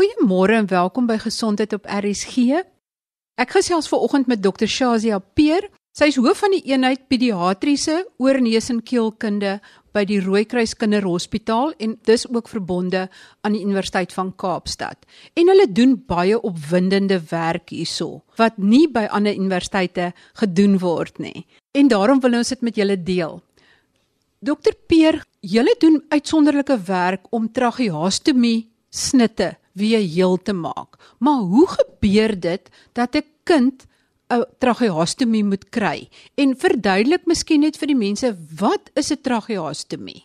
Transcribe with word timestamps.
Goeiemôre 0.00 0.54
en 0.56 0.66
welkom 0.66 1.04
by 1.04 1.18
Gesondheid 1.20 1.74
op 1.76 1.84
RSG. 1.84 2.62
Ek 3.36 3.50
gesels 3.52 3.84
ver 3.90 4.00
oggend 4.00 4.30
met 4.32 4.40
Dr. 4.40 4.64
Shazia 4.64 5.18
Peer. 5.20 5.66
Sy 5.92 6.08
is 6.08 6.16
hoof 6.16 6.40
van 6.40 6.54
die 6.54 6.62
eenheid 6.70 7.02
pediatriese 7.12 7.98
oorneus 8.16 8.70
en 8.72 8.80
keelkunde 8.80 9.58
by 9.92 10.06
die 10.08 10.22
Rooikruis 10.24 10.72
Kinderhospitaal 10.80 11.74
en 11.84 11.98
dis 12.08 12.24
ook 12.30 12.48
verbonde 12.48 13.10
aan 13.44 13.58
die 13.58 13.60
Universiteit 13.60 14.16
van 14.16 14.32
Kaapstad. 14.40 15.04
En 15.36 15.52
hulle 15.52 15.68
doen 15.68 15.98
baie 16.08 16.40
opwindende 16.40 17.20
werk 17.28 17.68
hierso 17.68 18.22
wat 18.40 18.56
nie 18.56 18.86
by 18.88 19.04
ander 19.12 19.36
universiteite 19.36 20.14
gedoen 20.40 20.80
word 20.80 21.20
nie. 21.20 21.44
En 21.76 21.92
daarom 21.92 22.24
wil 22.24 22.40
ons 22.40 22.56
dit 22.56 22.64
met 22.64 22.84
julle 22.86 22.96
deel. 22.96 23.42
Dr. 24.40 24.72
Peer, 24.88 25.20
julle 25.44 25.76
doen 25.76 26.00
uitsonderlike 26.08 26.86
werk 26.88 27.28
om 27.36 27.52
tracheostomie 27.52 28.70
snitte 28.88 29.58
weer 29.72 30.00
heel 30.00 30.36
te 30.36 30.52
maak. 30.52 30.96
Maar 31.18 31.38
hoe 31.38 31.68
gebeur 31.68 32.40
dit 32.40 32.70
dat 32.92 33.14
'n 33.14 33.24
kind 33.42 33.86
'n 34.28 34.44
tracheostomie 34.58 35.44
moet 35.44 35.68
kry? 35.68 36.08
En 36.34 36.56
verduidelik 36.56 37.26
miskien 37.26 37.60
net 37.60 37.76
vir 37.76 37.86
die 37.86 37.96
mense 37.96 38.36
wat 38.56 38.90
is 38.94 39.10
'n 39.10 39.20
tracheostomie? 39.22 40.24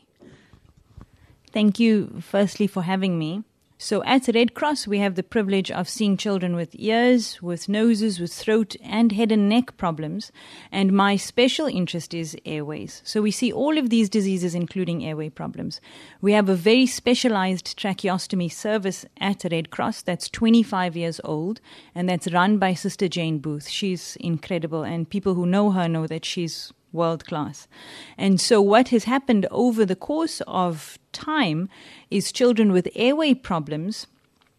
Thank 1.52 1.78
you 1.78 2.08
firstly 2.20 2.68
for 2.68 2.84
having 2.84 3.18
me. 3.18 3.44
So 3.78 4.02
at 4.06 4.30
Red 4.34 4.54
Cross, 4.54 4.88
we 4.88 5.00
have 5.00 5.16
the 5.16 5.22
privilege 5.22 5.70
of 5.70 5.90
seeing 5.90 6.16
children 6.16 6.56
with 6.56 6.76
ears, 6.76 7.42
with 7.42 7.68
noses, 7.68 8.22
with 8.22 8.34
throat, 8.34 8.78
and 8.82 9.12
head 9.12 9.34
and 9.34 9.50
neck 9.50 9.76
problems. 9.76 10.32
And 10.72 10.94
my 10.94 11.18
special 11.18 11.68
interest 11.68 12.14
is 12.14 12.38
airways. 12.46 13.02
So 13.04 13.22
we 13.22 13.32
see 13.32 13.52
all 13.52 13.78
of 13.78 13.90
these 13.90 14.10
diseases, 14.10 14.56
including 14.56 15.06
airway 15.06 15.28
problems. 15.28 15.82
We 16.22 16.32
have 16.32 16.48
a 16.48 16.56
very 16.56 16.86
specialized 16.86 17.78
tracheostomy 17.78 18.50
service 18.50 19.06
at 19.20 19.46
Red 19.52 19.72
Cross 19.72 20.04
that's 20.04 20.30
25 20.30 20.96
years 20.96 21.20
old, 21.26 21.60
and 21.94 22.08
that's 22.08 22.32
run 22.32 22.58
by 22.58 22.76
Sister 22.76 23.10
Jane 23.10 23.40
Booth. 23.40 23.68
She's 23.68 24.16
incredible, 24.22 24.84
and 24.84 25.10
people 25.10 25.34
who 25.34 25.46
know 25.46 25.72
her 25.72 25.90
know 25.90 26.08
that 26.08 26.24
she's 26.24 26.72
world 26.96 27.26
class. 27.26 27.68
And 28.18 28.42
so, 28.42 28.62
what 28.62 28.90
has 28.90 29.04
happened 29.04 29.46
over 29.52 29.86
the 29.86 29.96
course 29.96 30.42
of 30.48 30.98
time 31.12 31.70
is 32.10 32.32
children 32.32 32.72
with 32.72 32.88
airway 32.96 33.34
problems 33.34 34.08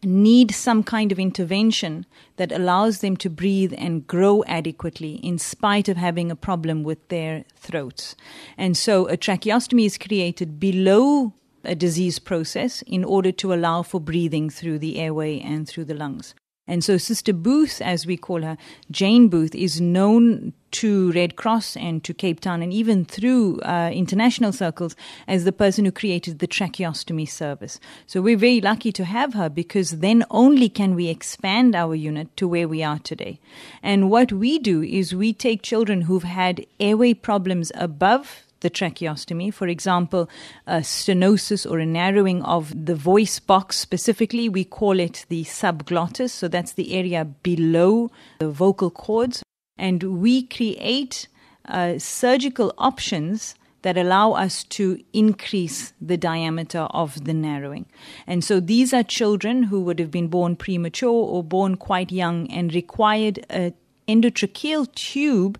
need 0.03 0.51
some 0.51 0.83
kind 0.83 1.11
of 1.11 1.19
intervention 1.19 2.05
that 2.35 2.51
allows 2.51 2.99
them 2.99 3.17
to 3.17 3.29
breathe 3.29 3.73
and 3.77 4.05
grow 4.05 4.43
adequately 4.45 5.15
in 5.15 5.39
spite 5.39 5.89
of 5.89 5.97
having 5.97 6.29
a 6.29 6.35
problem 6.35 6.83
with 6.83 7.05
their 7.09 7.43
throats. 7.55 8.15
And 8.57 8.77
so 8.77 9.07
a 9.07 9.17
tracheostomy 9.17 9.85
is 9.85 9.97
created 9.97 10.59
below 10.59 11.33
a 11.63 11.75
disease 11.75 12.19
process 12.19 12.83
in 12.83 13.03
order 13.03 13.31
to 13.31 13.53
allow 13.53 13.81
for 13.81 13.99
breathing 13.99 14.49
through 14.49 14.79
the 14.79 14.99
airway 14.99 15.39
and 15.39 15.67
through 15.67 15.85
the 15.85 15.95
lungs. 15.95 16.35
And 16.67 16.83
so 16.83 16.97
Sister 16.97 17.33
Booth, 17.33 17.81
as 17.81 18.05
we 18.05 18.17
call 18.17 18.41
her, 18.41 18.57
Jane 18.91 19.29
Booth, 19.29 19.55
is 19.55 19.79
known 19.79 20.53
to 20.71 21.11
Red 21.13 21.37
Cross 21.37 21.77
and 21.77 22.03
to 22.03 22.13
Cape 22.13 22.41
Town 22.41 22.61
and 22.61 22.73
even 22.73 23.05
through 23.05 23.61
uh, 23.61 23.89
international 23.93 24.51
circles 24.51 24.95
as 25.27 25.45
the 25.45 25.53
person 25.53 25.85
who 25.85 25.91
created 25.91 26.39
the 26.39 26.47
tracheostomy 26.47 27.27
service. 27.27 27.79
So 28.05 28.21
we're 28.21 28.37
very 28.37 28.59
lucky 28.59 28.91
to 28.91 29.05
have 29.05 29.33
her 29.33 29.49
because 29.49 29.99
then 29.99 30.25
only 30.29 30.67
can 30.67 30.93
we 30.93 31.07
expand 31.07 31.73
our 31.73 31.95
unit 31.95 32.35
to 32.37 32.47
where 32.47 32.67
we 32.67 32.83
are 32.83 32.99
today. 32.99 33.39
And 33.81 34.11
what 34.11 34.31
we 34.33 34.59
do 34.59 34.83
is 34.83 35.15
we 35.15 35.31
take 35.31 35.61
children 35.61 36.01
who've 36.01 36.23
had 36.23 36.65
airway 36.79 37.13
problems 37.13 37.71
above 37.75 38.43
the 38.61 38.69
tracheostomy. 38.69 39.53
For 39.53 39.67
example, 39.67 40.29
a 40.65 40.77
stenosis 40.77 41.69
or 41.69 41.79
a 41.79 41.85
narrowing 41.85 42.43
of 42.43 42.85
the 42.85 42.95
voice 42.95 43.39
box 43.39 43.77
specifically, 43.77 44.49
we 44.49 44.63
call 44.63 44.99
it 44.99 45.25
the 45.29 45.43
subglottis. 45.43 46.31
So 46.31 46.47
that's 46.47 46.73
the 46.73 46.93
area 46.93 47.25
below 47.25 48.11
the 48.39 48.49
vocal 48.49 48.89
cords. 48.89 49.43
And 49.77 50.21
we 50.21 50.43
create 50.43 51.27
uh, 51.67 51.99
surgical 51.99 52.73
options 52.77 53.55
that 53.83 53.97
allow 53.97 54.33
us 54.33 54.63
to 54.63 55.01
increase 55.13 55.93
the 56.01 56.17
diameter 56.17 56.87
of 56.91 57.23
the 57.25 57.33
narrowing. 57.33 57.85
And 58.25 58.43
so 58.43 58.59
these 58.59 58.93
are 58.93 59.03
children 59.03 59.63
who 59.63 59.81
would 59.81 59.99
have 59.99 60.11
been 60.11 60.27
born 60.27 60.55
premature 60.55 61.09
or 61.09 61.43
born 61.43 61.77
quite 61.77 62.11
young 62.11 62.51
and 62.51 62.73
required 62.73 63.45
an 63.49 63.73
endotracheal 64.07 64.93
tube 64.95 65.59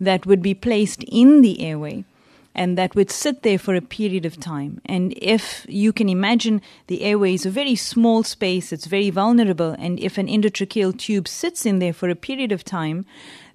that 0.00 0.24
would 0.24 0.40
be 0.40 0.54
placed 0.54 1.04
in 1.04 1.42
the 1.42 1.60
airway 1.60 2.04
and 2.54 2.76
that 2.76 2.94
would 2.94 3.10
sit 3.10 3.42
there 3.42 3.58
for 3.58 3.74
a 3.74 3.80
period 3.80 4.26
of 4.26 4.38
time. 4.40 4.80
And 4.86 5.14
if 5.16 5.64
you 5.68 5.92
can 5.92 6.08
imagine 6.08 6.62
the 6.88 7.02
airway 7.02 7.34
is 7.34 7.46
a 7.46 7.50
very 7.50 7.76
small 7.76 8.22
space, 8.22 8.72
it's 8.72 8.86
very 8.86 9.10
vulnerable, 9.10 9.76
and 9.78 9.98
if 10.00 10.18
an 10.18 10.26
endotracheal 10.26 10.98
tube 10.98 11.28
sits 11.28 11.64
in 11.64 11.78
there 11.78 11.92
for 11.92 12.08
a 12.08 12.16
period 12.16 12.52
of 12.52 12.64
time, 12.64 13.06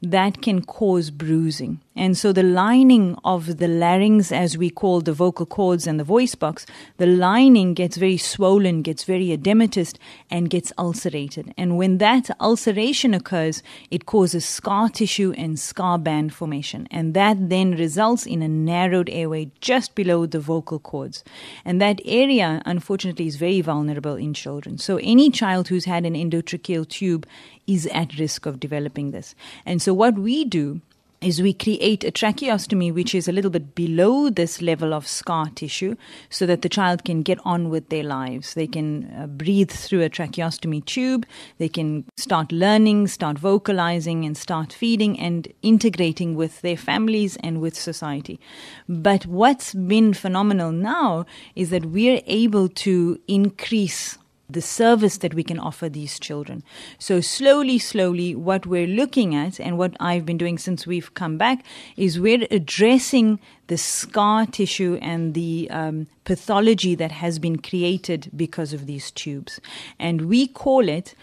that 0.01 0.41
can 0.41 0.63
cause 0.63 1.11
bruising. 1.11 1.79
And 1.97 2.17
so 2.17 2.33
the 2.33 2.44
lining 2.44 3.17
of 3.23 3.57
the 3.57 3.69
larynx, 3.69 4.29
as 4.31 4.57
we 4.57 4.69
call 4.69 5.00
the 5.00 5.13
vocal 5.13 5.45
cords 5.45 5.88
and 5.88 5.97
the 5.97 6.03
voice 6.03 6.35
box, 6.35 6.66
the 6.97 7.06
lining 7.06 7.73
gets 7.73 7.95
very 7.95 8.17
swollen, 8.17 8.81
gets 8.81 9.06
very 9.06 9.28
edematous, 9.28 9.95
and 10.29 10.50
gets 10.50 10.73
ulcerated. 10.78 11.53
And 11.57 11.78
when 11.78 12.00
that 12.00 12.29
ulceration 12.41 13.13
occurs, 13.13 13.63
it 13.91 14.06
causes 14.06 14.44
scar 14.44 14.89
tissue 14.89 15.33
and 15.38 15.57
scar 15.57 15.97
band 15.97 16.33
formation. 16.33 16.85
And 16.91 17.13
that 17.13 17.50
then 17.50 17.72
results 17.72 18.25
in 18.25 18.41
a 18.41 18.50
narrowed 18.50 19.09
airway 19.09 19.51
just 19.62 19.95
below 19.95 20.25
the 20.25 20.41
vocal 20.41 20.79
cords. 20.79 21.23
And 21.63 21.81
that 21.81 22.01
area, 22.03 22.62
unfortunately, 22.66 23.27
is 23.27 23.38
very 23.38 23.62
vulnerable 23.62 24.16
in 24.16 24.33
children. 24.33 24.77
So 24.77 24.97
any 24.97 25.31
child 25.31 25.69
who's 25.69 25.85
had 25.85 26.06
an 26.06 26.13
endotracheal 26.13 26.89
tube 26.89 27.25
is 27.67 27.87
at 27.87 28.17
risk 28.17 28.45
of 28.45 28.59
developing 28.59 29.11
this. 29.11 29.35
And 29.65 29.81
so 29.81 29.93
what 29.93 30.15
we 30.15 30.45
do 30.45 30.81
is 31.25 31.41
we 31.41 31.53
create 31.53 32.03
a 32.03 32.11
tracheostomy 32.11 32.93
which 32.93 33.15
is 33.15 33.27
a 33.27 33.31
little 33.31 33.49
bit 33.49 33.73
below 33.73 34.29
this 34.29 34.61
level 34.61 34.93
of 34.93 35.07
scar 35.07 35.49
tissue 35.55 35.95
so 36.29 36.45
that 36.45 36.61
the 36.61 36.69
child 36.69 37.03
can 37.03 37.23
get 37.23 37.39
on 37.43 37.69
with 37.69 37.89
their 37.89 38.03
lives. 38.03 38.53
They 38.53 38.67
can 38.67 39.11
uh, 39.17 39.25
breathe 39.25 39.71
through 39.71 40.03
a 40.03 40.09
tracheostomy 40.09 40.85
tube, 40.85 41.25
they 41.57 41.69
can 41.69 42.05
start 42.17 42.51
learning, 42.51 43.07
start 43.07 43.39
vocalizing, 43.39 44.23
and 44.23 44.37
start 44.37 44.71
feeding 44.71 45.19
and 45.19 45.47
integrating 45.63 46.35
with 46.35 46.61
their 46.61 46.77
families 46.77 47.37
and 47.37 47.59
with 47.59 47.75
society. 47.75 48.39
But 48.87 49.25
what's 49.25 49.73
been 49.73 50.13
phenomenal 50.13 50.71
now 50.71 51.25
is 51.55 51.71
that 51.71 51.85
we're 51.85 52.21
able 52.27 52.69
to 52.69 53.19
increase 53.27 54.17
the 54.50 54.61
service 54.61 55.17
that 55.17 55.33
we 55.33 55.44
can 55.44 55.59
offer 55.59 55.89
these 55.89 56.19
children. 56.19 56.63
So, 57.00 57.22
slowly, 57.22 57.79
slowly, 57.79 58.35
what 58.35 58.66
we're 58.66 58.88
looking 58.88 59.33
at 59.33 59.59
and 59.59 59.78
what 59.78 59.95
I've 60.00 60.25
been 60.25 60.38
doing 60.38 60.57
since 60.57 60.85
we've 60.85 61.13
come 61.13 61.38
back 61.38 61.66
is 61.97 62.19
we're 62.19 62.47
addressing 62.51 63.39
the 63.67 63.77
scar 63.77 64.45
tissue 64.45 64.99
and 65.01 65.33
the 65.33 65.67
um, 65.71 66.07
pathology 66.23 66.95
that 66.95 67.11
has 67.11 67.39
been 67.39 67.57
created 67.57 68.29
because 68.35 68.73
of 68.73 68.85
these 68.85 69.11
tubes. 69.11 69.59
And 69.99 70.23
we 70.23 70.47
call 70.47 70.87
it 70.87 71.15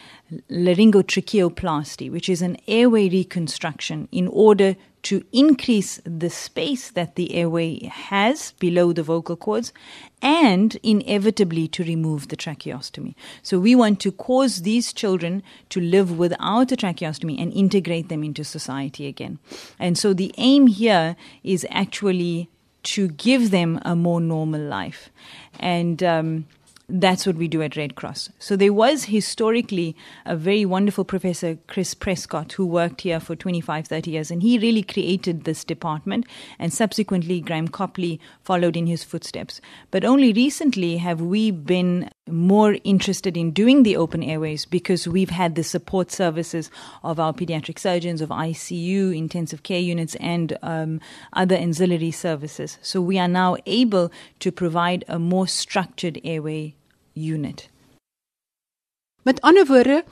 laryngotracheoplasty, 0.50 2.10
which 2.10 2.28
is 2.28 2.42
an 2.42 2.56
airway 2.66 3.08
reconstruction 3.08 4.08
in 4.10 4.28
order 4.28 4.76
to 5.02 5.24
increase 5.32 6.00
the 6.04 6.30
space 6.30 6.90
that 6.90 7.16
the 7.16 7.34
airway 7.34 7.84
has 7.86 8.52
below 8.52 8.92
the 8.92 9.02
vocal 9.02 9.36
cords 9.36 9.72
and 10.22 10.76
inevitably 10.84 11.66
to 11.66 11.82
remove 11.82 12.28
the 12.28 12.36
tracheostomy. 12.36 13.16
So 13.42 13.58
we 13.58 13.74
want 13.74 13.98
to 14.00 14.12
cause 14.12 14.62
these 14.62 14.92
children 14.92 15.42
to 15.70 15.80
live 15.80 16.16
without 16.18 16.70
a 16.70 16.76
tracheostomy 16.76 17.42
and 17.42 17.52
integrate 17.52 18.08
them 18.08 18.22
into 18.22 18.44
society 18.44 19.08
again. 19.08 19.40
And 19.80 19.98
so 19.98 20.14
the 20.14 20.32
aim 20.38 20.68
here 20.68 21.16
is 21.42 21.66
actually 21.70 22.31
to 22.84 23.08
give 23.08 23.50
them 23.50 23.80
a 23.84 23.94
more 23.94 24.20
normal 24.20 24.60
life. 24.60 25.10
And 25.60 26.02
um, 26.02 26.46
that's 26.88 27.26
what 27.26 27.36
we 27.36 27.48
do 27.48 27.62
at 27.62 27.76
Red 27.76 27.94
Cross. 27.94 28.30
So 28.38 28.56
there 28.56 28.72
was 28.72 29.04
historically 29.04 29.96
a 30.26 30.36
very 30.36 30.64
wonderful 30.64 31.04
professor, 31.04 31.56
Chris 31.66 31.94
Prescott, 31.94 32.52
who 32.52 32.66
worked 32.66 33.00
here 33.00 33.20
for 33.20 33.34
25, 33.34 33.86
30 33.86 34.10
years, 34.10 34.30
and 34.30 34.42
he 34.42 34.58
really 34.58 34.82
created 34.82 35.44
this 35.44 35.64
department. 35.64 36.26
And 36.58 36.72
subsequently, 36.72 37.40
Graham 37.40 37.68
Copley 37.68 38.20
followed 38.42 38.76
in 38.76 38.86
his 38.86 39.04
footsteps. 39.04 39.60
But 39.90 40.04
only 40.04 40.32
recently 40.32 40.98
have 40.98 41.20
we 41.20 41.50
been 41.50 42.10
more 42.28 42.76
interested 42.84 43.36
in 43.36 43.50
doing 43.50 43.82
the 43.82 43.96
open 43.96 44.22
airways 44.22 44.64
because 44.64 45.08
we've 45.08 45.30
had 45.30 45.54
the 45.54 45.64
support 45.64 46.12
services 46.12 46.70
of 47.02 47.18
our 47.18 47.32
pediatric 47.32 47.78
surgeons, 47.78 48.20
of 48.20 48.28
ICU, 48.28 49.16
intensive 49.16 49.62
care 49.62 49.80
units, 49.80 50.14
and 50.16 50.56
um, 50.62 51.00
other 51.32 51.56
ancillary 51.56 52.12
services. 52.12 52.78
So 52.80 53.00
we 53.00 53.18
are 53.18 53.28
now 53.28 53.56
able 53.66 54.12
to 54.40 54.52
provide 54.52 55.04
a 55.08 55.18
more 55.18 55.48
structured 55.48 56.20
airway 56.22 56.74
unit. 57.14 57.68
Met 59.24 59.40
ander 59.42 59.64
woorde, 59.64 60.02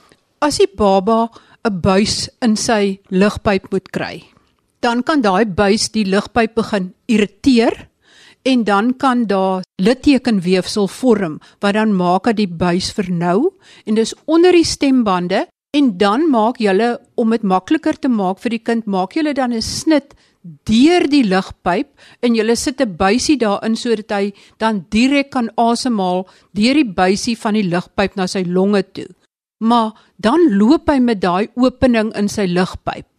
as 0.41 0.57
die 0.57 0.67
baba 0.67 1.29
'n 1.65 1.81
buis 1.81 2.29
in 2.41 2.55
sy 2.55 2.99
lugpyp 3.11 3.71
moet 3.71 3.91
kry, 3.91 4.23
dan 4.81 5.03
kan 5.03 5.21
daai 5.21 5.45
buis 5.45 5.89
die 5.91 6.05
lugpyp 6.05 6.55
begin 6.55 6.93
irriteer 7.07 7.90
en 8.43 8.63
dan 8.63 8.93
kan 8.97 9.25
daar 9.27 9.63
littekenweefsel 9.81 10.87
vorm 10.87 11.39
wat 11.59 11.73
dan 11.73 11.95
maak 11.95 12.23
dat 12.23 12.35
die 12.35 12.47
buis 12.49 12.91
vernou 12.91 13.51
en 13.85 13.95
dis 13.95 14.15
onder 14.25 14.51
die 14.51 14.65
stembande 14.65 15.47
en 15.77 15.97
dan 15.97 16.29
maak 16.29 16.57
julle 16.59 16.99
om 17.15 17.29
dit 17.29 17.43
makliker 17.43 17.99
te 17.99 18.09
maak 18.09 18.39
vir 18.43 18.57
die 18.57 18.63
kind 18.69 18.85
maak 18.85 19.15
julle 19.15 19.33
dan 19.33 19.53
'n 19.53 19.61
snit 19.61 20.15
deur 20.41 21.05
die 21.09 21.23
lugpyp 21.23 21.87
en 22.25 22.35
jy 22.35 22.55
sit 22.55 22.81
'n 22.81 22.97
buisie 22.97 23.37
daarin 23.37 23.75
sodat 23.75 24.11
hy 24.11 24.33
dan 24.57 24.85
direk 24.89 25.29
kan 25.31 25.49
asemhaal 25.57 26.27
deur 26.53 26.73
die 26.73 26.93
buisie 27.01 27.37
van 27.37 27.53
die 27.53 27.69
lugpyp 27.69 28.15
na 28.15 28.27
sy 28.27 28.43
longe 28.43 28.83
toe. 28.93 29.09
Maar 29.59 29.93
dan 30.17 30.57
loop 30.57 30.89
hy 30.89 30.99
met 30.99 31.21
daai 31.21 31.47
opening 31.55 32.11
in 32.17 32.27
sy 32.27 32.45
lugpyp. 32.47 33.10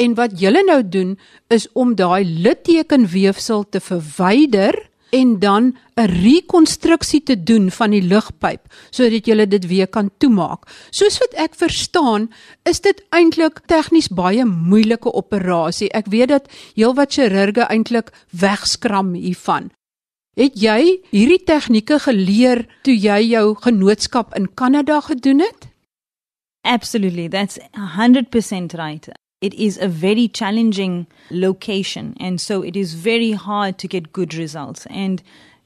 En 0.00 0.14
wat 0.16 0.38
jy 0.40 0.50
nou 0.64 0.80
doen 0.88 1.18
is 1.52 1.66
om 1.76 1.92
daai 1.94 2.24
littekenweefsel 2.24 3.66
te 3.68 3.80
verwyder 3.84 4.78
en 5.10 5.38
dan 5.38 5.76
'n 5.96 6.06
rekonstruksie 6.22 7.22
te 7.22 7.42
doen 7.42 7.70
van 7.70 7.90
die 7.90 8.02
lugpyp 8.02 8.60
sodat 8.90 9.26
jy 9.26 9.46
dit 9.46 9.66
weer 9.66 9.86
kan 9.86 10.10
toemaak. 10.18 10.70
Soos 10.90 11.18
wat 11.18 11.34
ek 11.34 11.54
verstaan, 11.54 12.30
is 12.64 12.80
dit 12.80 13.02
eintlik 13.10 13.60
tegnies 13.66 14.08
baie 14.08 14.44
moeilike 14.44 15.12
operasie. 15.12 15.92
Ek 15.92 16.06
weet 16.06 16.28
dat 16.28 16.48
heelwat 16.74 17.12
chirurge 17.12 17.66
eintlik 17.68 18.12
wegskram 18.30 19.14
hiervan. 19.14 19.70
Het 20.36 20.54
jy 20.54 21.00
hierdie 21.10 21.44
tegnieke 21.44 21.98
geleer 21.98 22.66
toe 22.82 22.94
jy 22.94 23.20
jou 23.28 23.56
genootskap 23.60 24.36
in 24.36 24.54
Kanada 24.54 25.00
gedoen 25.00 25.38
het? 25.38 25.68
Absolutely, 26.62 27.28
that's 27.28 27.58
100% 27.74 28.74
right. 28.74 29.19
It 29.40 29.54
is 29.54 29.78
a 29.78 29.88
very 29.88 30.28
challenging 30.28 31.06
location 31.30 32.14
and 32.20 32.40
so 32.40 32.62
it 32.62 32.76
is 32.76 32.94
very 32.94 33.32
hard 33.32 33.78
to 33.78 33.88
get 33.88 34.12
good 34.12 34.34
results. 34.34 34.86
And 34.86 35.22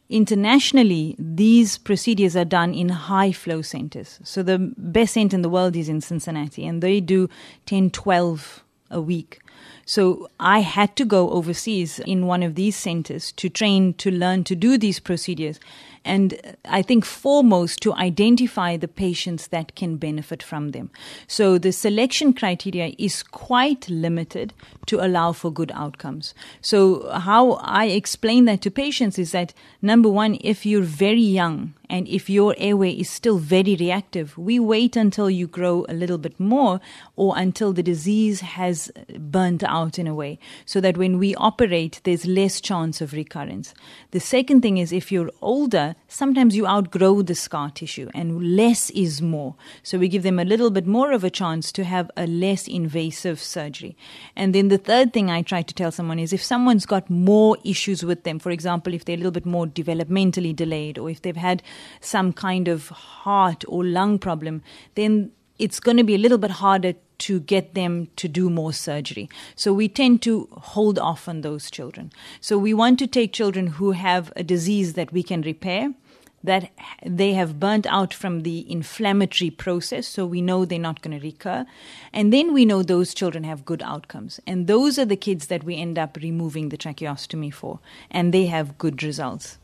internationally 0.08 1.16
these 1.18 1.78
procedures 1.78 2.36
are 2.36 2.44
done 2.44 2.72
in 2.72 2.88
high 2.88 3.32
flow 3.32 3.62
centers. 3.62 4.20
So 4.22 4.42
the 4.42 4.58
best 4.76 5.14
center 5.14 5.36
in 5.36 5.42
the 5.42 5.48
world 5.48 5.74
is 5.74 5.88
in 5.88 6.00
cincinnati 6.00 6.66
and 6.66 6.82
they 6.82 7.00
do 7.00 7.28
10 7.66 7.90
12 7.90 8.62
a 8.90 9.00
week. 9.00 9.40
So 9.86 10.28
I 10.38 10.60
had 10.60 10.94
to 10.96 11.04
go 11.04 11.30
overseas 11.30 11.98
in 12.00 12.26
one 12.26 12.42
of 12.42 12.54
these 12.54 12.76
centers 12.76 13.32
to 13.32 13.48
train 13.48 13.94
to 13.94 14.10
learn 14.10 14.44
to 14.44 14.54
do 14.54 14.78
these 14.78 15.00
procedures 15.00 15.58
and 16.04 16.56
I 16.64 16.82
think 16.82 17.04
foremost 17.04 17.80
to 17.82 17.94
identify 17.94 18.76
the 18.76 18.88
patients 18.88 19.48
that 19.48 19.74
can 19.74 19.96
benefit 19.96 20.42
from 20.42 20.70
them. 20.70 20.90
So 21.26 21.58
the 21.58 21.72
selection 21.72 22.32
criteria 22.32 22.94
is 22.98 23.22
quite 23.22 23.88
limited 23.88 24.52
to 24.86 25.04
allow 25.04 25.32
for 25.32 25.50
good 25.50 25.72
outcomes. 25.74 26.34
So 26.60 27.10
how 27.10 27.52
I 27.52 27.86
explain 27.86 28.44
that 28.44 28.60
to 28.62 28.70
patients 28.70 29.18
is 29.18 29.32
that 29.32 29.54
number 29.80 30.08
one, 30.08 30.38
if 30.40 30.66
you're 30.66 30.82
very 30.82 31.20
young 31.20 31.74
and 31.90 32.08
if 32.08 32.30
your 32.30 32.54
airway 32.58 32.90
is 32.92 33.10
still 33.10 33.38
very 33.38 33.76
reactive, 33.76 34.36
we 34.38 34.58
wait 34.58 34.96
until 34.96 35.28
you 35.28 35.46
grow 35.46 35.84
a 35.88 35.94
little 35.94 36.18
bit 36.18 36.38
more 36.40 36.80
or 37.16 37.36
until 37.36 37.72
the 37.72 37.82
disease 37.82 38.40
has 38.40 38.90
burnt 39.18 39.62
out 39.64 39.98
in 39.98 40.06
a 40.06 40.14
way 40.14 40.38
so 40.64 40.80
that 40.80 40.96
when 40.96 41.18
we 41.18 41.34
operate, 41.36 42.00
there's 42.04 42.26
less 42.26 42.60
chance 42.60 43.00
of 43.00 43.12
recurrence. 43.12 43.74
The 44.12 44.20
second 44.20 44.62
thing 44.62 44.78
is 44.78 44.92
if 44.92 45.12
you're 45.12 45.30
older, 45.42 45.94
sometimes 46.08 46.56
you 46.56 46.66
outgrow 46.66 47.22
the 47.22 47.34
scar 47.34 47.70
tissue 47.70 48.08
and 48.14 48.56
less 48.56 48.90
is 48.90 49.20
more. 49.20 49.54
So 49.82 49.98
we 49.98 50.08
give 50.08 50.22
them 50.22 50.38
a 50.38 50.44
little 50.44 50.70
bit 50.70 50.86
more 50.86 51.12
of 51.12 51.24
a 51.24 51.30
chance 51.30 51.70
to 51.72 51.84
have 51.84 52.10
a 52.16 52.26
less 52.26 52.66
invasive 52.66 53.40
surgery. 53.40 53.96
And 54.36 54.54
then 54.54 54.68
the 54.68 54.78
third 54.78 55.12
thing 55.12 55.30
I 55.30 55.42
try 55.42 55.62
to 55.62 55.74
tell 55.74 55.92
someone 55.92 56.18
is 56.18 56.32
if 56.32 56.42
someone's 56.42 56.86
got 56.86 57.10
more 57.10 57.58
issues 57.64 58.02
with 58.04 58.24
them, 58.24 58.38
for 58.38 58.50
example, 58.50 58.94
if 58.94 59.04
they're 59.04 59.14
a 59.14 59.18
little 59.18 59.32
bit 59.32 59.46
more 59.46 59.66
developmentally 59.66 60.54
delayed 60.54 60.98
or 60.98 61.10
if 61.10 61.22
they've 61.22 61.36
had 61.36 61.62
some 62.00 62.32
kind 62.32 62.68
of 62.68 62.88
heart 62.88 63.64
or 63.68 63.84
lung 63.84 64.18
problem, 64.18 64.62
then 64.94 65.30
it's 65.58 65.80
going 65.80 65.96
to 65.96 66.04
be 66.04 66.14
a 66.14 66.18
little 66.18 66.38
bit 66.38 66.50
harder 66.50 66.94
to 67.16 67.40
get 67.40 67.74
them 67.74 68.08
to 68.16 68.26
do 68.28 68.50
more 68.50 68.72
surgery. 68.72 69.28
So 69.54 69.72
we 69.72 69.88
tend 69.88 70.20
to 70.22 70.48
hold 70.50 70.98
off 70.98 71.28
on 71.28 71.42
those 71.42 71.70
children. 71.70 72.12
So 72.40 72.58
we 72.58 72.74
want 72.74 72.98
to 72.98 73.06
take 73.06 73.32
children 73.32 73.68
who 73.68 73.92
have 73.92 74.32
a 74.34 74.42
disease 74.42 74.94
that 74.94 75.12
we 75.12 75.22
can 75.22 75.42
repair 75.42 75.94
that 76.42 76.70
they 77.04 77.32
have 77.32 77.58
burnt 77.58 77.86
out 77.86 78.12
from 78.12 78.42
the 78.42 78.70
inflammatory 78.70 79.48
process, 79.48 80.06
so 80.06 80.26
we 80.26 80.42
know 80.42 80.66
they're 80.66 80.78
not 80.78 81.00
going 81.00 81.18
to 81.18 81.26
recur. 81.26 81.64
And 82.12 82.34
then 82.34 82.52
we 82.52 82.66
know 82.66 82.82
those 82.82 83.14
children 83.14 83.44
have 83.44 83.64
good 83.64 83.82
outcomes. 83.82 84.40
And 84.46 84.66
those 84.66 84.98
are 84.98 85.06
the 85.06 85.16
kids 85.16 85.46
that 85.46 85.64
we 85.64 85.76
end 85.76 85.98
up 85.98 86.18
removing 86.20 86.68
the 86.68 86.76
tracheostomy 86.76 87.52
for, 87.52 87.80
and 88.10 88.34
they 88.34 88.44
have 88.46 88.76
good 88.76 89.02
results. 89.02 89.56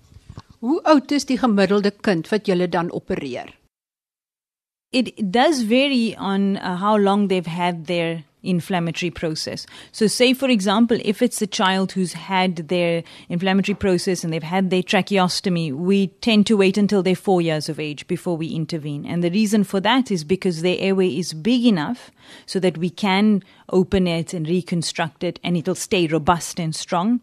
Hoe 0.61 0.83
oud 0.85 1.12
is 1.17 1.25
die 1.25 1.39
gemiddelde 1.41 1.91
kind 2.05 2.27
wat 2.29 2.49
jy 2.49 2.67
dan 2.69 2.91
opereer? 2.93 3.55
It 4.93 5.15
does 5.33 5.62
vary 5.62 6.17
on 6.17 6.57
uh, 6.57 6.77
how 6.77 6.97
long 6.97 7.29
they've 7.29 7.47
had 7.47 7.87
their 7.87 8.25
inflammatory 8.43 9.11
process. 9.11 9.67
So, 9.93 10.07
say 10.07 10.35
for 10.35 10.49
example, 10.49 10.99
if 11.05 11.23
it's 11.23 11.41
a 11.41 11.47
child 11.47 11.93
who's 11.93 12.12
had 12.12 12.69
their 12.69 13.05
inflammatory 13.29 13.75
process 13.75 14.25
and 14.25 14.33
they've 14.33 14.43
had 14.43 14.71
their 14.71 14.83
tracheostomy, 14.83 15.73
we 15.73 16.09
tend 16.21 16.47
to 16.47 16.57
wait 16.57 16.77
until 16.77 17.03
they're 17.03 17.15
four 17.15 17.41
years 17.41 17.69
of 17.69 17.81
age 17.81 18.07
before 18.07 18.37
we 18.37 18.49
intervene. 18.49 19.07
And 19.07 19.23
the 19.23 19.31
reason 19.31 19.65
for 19.65 19.81
that 19.81 20.11
is 20.11 20.25
because 20.25 20.62
their 20.62 20.77
airway 20.79 21.09
is 21.09 21.33
big 21.33 21.65
enough 21.65 22.11
so 22.47 22.61
that 22.61 22.77
we 22.77 22.91
can 22.91 23.43
open 23.71 24.07
it 24.07 24.35
and 24.35 24.49
reconstruct 24.49 25.25
it 25.25 25.39
and 25.45 25.57
it'll 25.57 25.75
stay 25.75 26.07
robust 26.07 26.59
and 26.59 26.75
strong. 26.75 27.21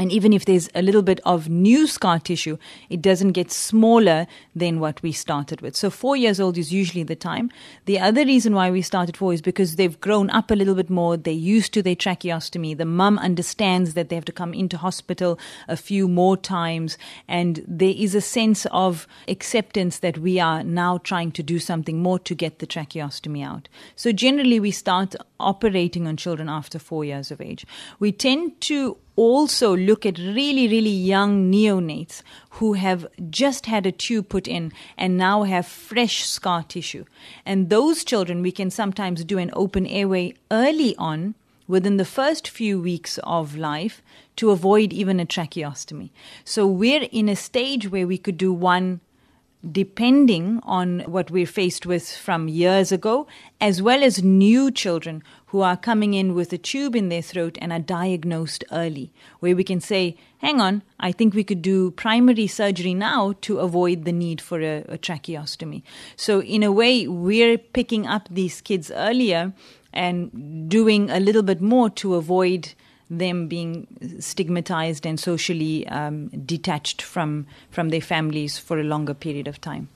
And 0.00 0.10
even 0.10 0.32
if 0.32 0.46
there's 0.46 0.70
a 0.74 0.80
little 0.80 1.02
bit 1.02 1.20
of 1.26 1.50
new 1.50 1.86
scar 1.86 2.18
tissue, 2.18 2.56
it 2.88 3.02
doesn't 3.02 3.32
get 3.32 3.52
smaller 3.52 4.26
than 4.56 4.80
what 4.80 5.02
we 5.02 5.12
started 5.12 5.60
with. 5.60 5.76
So 5.76 5.90
four 5.90 6.16
years 6.16 6.40
old 6.40 6.56
is 6.56 6.72
usually 6.72 7.02
the 7.02 7.14
time. 7.14 7.50
The 7.84 7.98
other 7.98 8.24
reason 8.24 8.54
why 8.54 8.70
we 8.70 8.80
started 8.80 9.14
four 9.14 9.34
is 9.34 9.42
because 9.42 9.76
they've 9.76 10.00
grown 10.00 10.30
up 10.30 10.50
a 10.50 10.54
little 10.54 10.74
bit 10.74 10.88
more. 10.88 11.18
They're 11.18 11.34
used 11.34 11.74
to 11.74 11.82
their 11.82 11.94
tracheostomy. 11.94 12.78
The 12.78 12.86
mum 12.86 13.18
understands 13.18 13.92
that 13.92 14.08
they 14.08 14.14
have 14.14 14.24
to 14.24 14.32
come 14.32 14.54
into 14.54 14.78
hospital 14.78 15.38
a 15.68 15.76
few 15.76 16.08
more 16.08 16.38
times. 16.38 16.96
And 17.28 17.62
there 17.68 17.94
is 17.94 18.14
a 18.14 18.22
sense 18.22 18.64
of 18.70 19.06
acceptance 19.28 19.98
that 19.98 20.16
we 20.16 20.40
are 20.40 20.64
now 20.64 20.96
trying 20.96 21.30
to 21.32 21.42
do 21.42 21.58
something 21.58 22.00
more 22.00 22.18
to 22.20 22.34
get 22.34 22.58
the 22.58 22.66
tracheostomy 22.66 23.44
out. 23.44 23.68
So 23.96 24.12
generally 24.12 24.60
we 24.60 24.70
start 24.70 25.14
operating 25.38 26.06
on 26.06 26.16
children 26.16 26.48
after 26.48 26.78
four 26.78 27.04
years 27.04 27.30
of 27.30 27.42
age. 27.42 27.66
We 27.98 28.12
tend 28.12 28.62
to 28.62 28.96
also 29.16 29.76
look 29.76 30.06
at 30.06 30.18
really, 30.18 30.68
really 30.68 30.90
young 30.90 31.50
neonates 31.50 32.22
who 32.50 32.74
have 32.74 33.06
just 33.28 33.66
had 33.66 33.86
a 33.86 33.92
tube 33.92 34.28
put 34.28 34.48
in 34.48 34.72
and 34.96 35.16
now 35.16 35.42
have 35.42 35.66
fresh 35.66 36.24
scar 36.24 36.62
tissue. 36.62 37.04
And 37.44 37.70
those 37.70 38.04
children, 38.04 38.42
we 38.42 38.52
can 38.52 38.70
sometimes 38.70 39.24
do 39.24 39.38
an 39.38 39.50
open 39.54 39.86
airway 39.86 40.34
early 40.50 40.96
on 40.96 41.34
within 41.66 41.96
the 41.96 42.04
first 42.04 42.48
few 42.48 42.80
weeks 42.80 43.18
of 43.22 43.56
life 43.56 44.02
to 44.36 44.50
avoid 44.50 44.92
even 44.92 45.20
a 45.20 45.26
tracheostomy. 45.26 46.10
So 46.44 46.66
we're 46.66 47.08
in 47.12 47.28
a 47.28 47.36
stage 47.36 47.90
where 47.90 48.06
we 48.06 48.18
could 48.18 48.36
do 48.36 48.52
one 48.52 49.00
depending 49.68 50.60
on 50.62 51.00
what 51.00 51.30
we're 51.30 51.46
faced 51.46 51.84
with 51.84 52.16
from 52.16 52.48
years 52.48 52.90
ago, 52.92 53.26
as 53.60 53.82
well 53.82 54.02
as 54.02 54.22
new 54.22 54.70
children 54.70 55.22
who 55.46 55.60
are 55.60 55.76
coming 55.76 56.14
in 56.14 56.34
with 56.34 56.52
a 56.52 56.58
tube 56.58 56.96
in 56.96 57.08
their 57.08 57.20
throat 57.20 57.58
and 57.60 57.72
are 57.72 57.78
diagnosed 57.78 58.64
early, 58.72 59.12
where 59.40 59.54
we 59.54 59.64
can 59.64 59.80
say, 59.80 60.16
hang 60.38 60.60
on, 60.60 60.82
I 60.98 61.12
think 61.12 61.34
we 61.34 61.44
could 61.44 61.60
do 61.60 61.90
primary 61.90 62.46
surgery 62.46 62.94
now 62.94 63.34
to 63.42 63.58
avoid 63.58 64.04
the 64.04 64.12
need 64.12 64.40
for 64.40 64.60
a, 64.60 64.78
a 64.88 64.96
tracheostomy. 64.96 65.82
So, 66.16 66.40
in 66.40 66.62
a 66.62 66.72
way, 66.72 67.06
we're 67.06 67.58
picking 67.58 68.06
up 68.06 68.28
these 68.30 68.60
kids 68.60 68.90
earlier 68.90 69.52
and 69.92 70.70
doing 70.70 71.10
a 71.10 71.20
little 71.20 71.42
bit 71.42 71.60
more 71.60 71.90
to 71.90 72.14
avoid 72.14 72.74
them 73.10 73.48
being 73.48 73.86
stigmatized 74.20 75.04
and 75.04 75.18
socially 75.18 75.86
um, 75.88 76.28
detached 76.28 77.02
from 77.02 77.46
from 77.70 77.90
their 77.90 78.00
families 78.00 78.58
for 78.58 78.78
a 78.78 78.84
longer 78.84 79.14
period 79.14 79.48
of 79.48 79.60
time. 79.60 79.88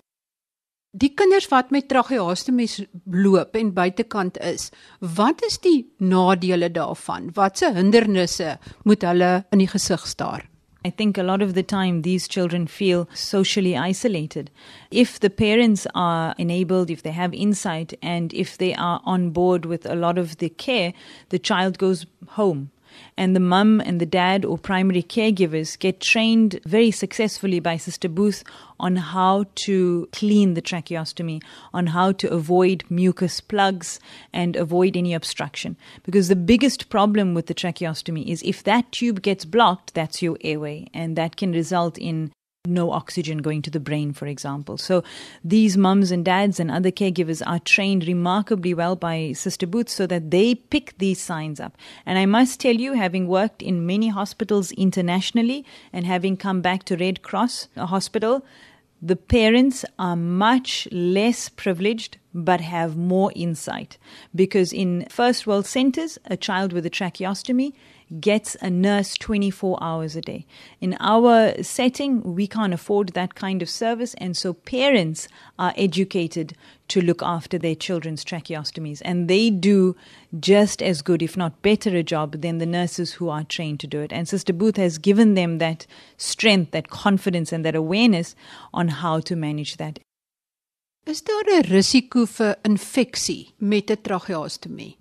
Die 0.97 1.11
kinders 1.11 1.49
wat 1.51 1.73
met 1.75 1.89
tracheostomies 1.91 2.77
loop 3.11 3.57
en 3.59 3.73
buitekant 3.75 4.39
is, 4.39 4.69
wat 4.99 5.43
is 5.43 5.59
die 5.59 5.89
nadele 5.99 6.69
daarvan? 6.71 7.33
Watse 7.35 7.73
hindernisse 7.75 8.59
moet 8.85 9.03
hulle 9.03 9.31
in 9.51 9.59
die 9.59 9.71
gesig 9.71 10.07
staar? 10.07 10.47
I 10.87 10.91
think 10.91 11.19
a 11.19 11.25
lot 11.25 11.43
of 11.43 11.55
the 11.55 11.65
time 11.65 12.03
these 12.03 12.29
children 12.29 12.69
feel 12.69 13.09
socially 13.15 13.75
isolated. 13.75 14.51
If 14.91 15.19
the 15.19 15.31
parents 15.31 15.87
are 15.95 16.35
enabled, 16.39 16.91
if 16.91 17.03
they 17.03 17.11
have 17.11 17.35
insight, 17.35 17.95
and 18.03 18.33
if 18.35 18.59
they 18.59 18.75
are 18.75 19.01
on 19.05 19.31
board 19.31 19.65
with 19.65 19.87
a 19.87 19.95
lot 19.95 20.19
of 20.19 20.37
the 20.37 20.51
care, 20.51 20.93
the 21.31 21.39
child 21.39 21.79
goes 21.79 22.07
home 22.37 22.71
and 23.17 23.35
the 23.35 23.41
mum 23.41 23.81
and 23.81 24.01
the 24.01 24.07
dad 24.07 24.45
or 24.45 24.59
primary 24.59 25.03
caregivers 25.03 25.79
get 25.79 26.01
trained 26.01 26.61
very 26.65 26.91
successfully 26.91 27.61
by 27.61 27.77
Sister 27.77 28.09
Booth 28.09 28.45
on 28.81 28.97
how 28.97 29.45
to 29.55 30.09
clean 30.13 30.55
the 30.55 30.63
tracheostomy, 30.63 31.43
on 31.73 31.89
how 31.89 32.13
to 32.13 32.31
avoid 32.31 32.85
mucus 32.91 33.41
plugs 33.41 34.01
and 34.33 34.57
avoid 34.57 34.97
any 34.97 35.15
obstruction. 35.15 35.77
Because 36.03 36.29
the 36.29 36.37
biggest 36.37 36.89
problem 36.89 37.35
with 37.35 37.47
the 37.47 37.55
tracheostomy 37.55 38.27
is 38.27 38.43
if 38.43 38.63
that 38.65 38.91
tube 38.93 39.23
gets 39.23 39.45
blocked, 39.45 39.95
that's 39.95 40.23
your 40.23 40.37
airway, 40.43 40.89
and 40.93 41.17
that 41.17 41.37
can 41.37 41.53
result 41.53 41.99
in 41.99 42.33
no 42.67 42.93
oxygen 42.93 43.39
going 43.39 43.61
to 43.61 43.71
the 43.71 43.81
brain, 43.81 44.15
for 44.15 44.27
example. 44.27 44.79
So 44.79 45.05
these 45.45 45.77
mums 45.77 46.11
and 46.11 46.25
dads 46.25 46.59
and 46.59 46.71
other 46.71 46.91
caregivers 46.91 47.43
are 47.47 47.59
trained 47.59 48.07
remarkably 48.07 48.73
well 48.73 48.97
by 48.97 49.33
Sister 49.33 49.67
Booth 49.67 49.91
so 49.91 50.07
that 50.07 50.31
they 50.31 50.55
pick 50.55 50.97
these 50.97 51.21
signs 51.21 51.61
up. 51.61 51.77
And 52.07 52.19
I 52.19 52.25
must 52.25 52.61
tell 52.61 52.75
you, 52.75 52.95
having 52.95 53.29
worked 53.29 53.61
in 53.61 53.85
many 53.85 54.09
hospitals 54.09 54.73
internationally 54.73 55.67
and 55.93 56.07
having 56.07 56.39
come 56.39 56.63
back 56.63 56.85
to 56.85 56.97
Red 56.97 57.21
Cross 57.21 57.69
a 57.77 57.85
Hospital, 57.85 58.43
the 59.03 59.17
parents 59.17 59.85
are 59.99 60.17
much 60.17 60.89
less 60.91 61.51
privileged 61.51 62.17
but 62.33 62.63
have 62.63 62.97
more 62.97 63.31
insight 63.37 63.99
because 64.35 64.73
in 64.73 65.07
first 65.11 65.47
world 65.47 65.67
centers 65.67 66.19
a 66.25 66.37
child 66.39 66.73
with 66.73 66.87
a 66.87 66.91
tracheostomy 66.91 67.75
gets 68.21 68.57
a 68.61 68.71
nurse 68.71 69.15
24 69.15 69.79
hours 69.83 70.17
a 70.17 70.21
day. 70.21 70.47
In 70.81 70.97
our 71.01 71.63
setting, 71.63 72.35
we 72.35 72.47
can't 72.47 72.75
afford 72.75 73.11
that 73.11 73.35
kind 73.35 73.63
of 73.63 73.69
service, 73.69 74.15
and 74.15 74.37
so 74.37 74.53
parents 74.53 75.29
are 75.59 75.75
educated 75.77 76.55
to 76.89 77.01
look 77.01 77.23
after 77.23 77.59
their 77.59 77.75
children's 77.75 78.25
tracheostomies, 78.25 79.01
and 79.05 79.29
they 79.29 79.51
do 79.51 79.97
just 80.39 80.83
as 80.83 81.03
good, 81.03 81.23
if 81.23 81.37
not 81.37 81.63
better, 81.63 81.97
a 81.97 82.03
job 82.03 82.41
than 82.43 82.59
the 82.59 82.67
nurses 82.67 83.15
who 83.15 83.29
are 83.29 83.45
trained 83.45 83.81
to 83.81 83.87
do 83.87 84.01
it. 84.01 84.13
And 84.13 84.29
Sister 84.29 84.53
Booth 84.53 84.77
has 84.77 84.99
given 84.99 85.35
them 85.35 85.59
that 85.59 85.87
strength, 86.17 86.73
that 86.73 86.91
confidence, 86.91 87.53
and 87.53 87.65
that 87.65 87.75
awareness 87.75 88.35
on 88.73 88.89
how 88.89 89.21
to 89.21 89.37
manage 89.37 89.77
that. 89.79 89.99
Is 91.07 91.21
daar 91.23 91.45
'n 91.49 91.63
risiko 91.71 92.25
vir 92.27 92.57
infeksie 92.65 93.53
met 93.59 93.91
'n 93.91 93.97
tracheostomie? 93.97 94.97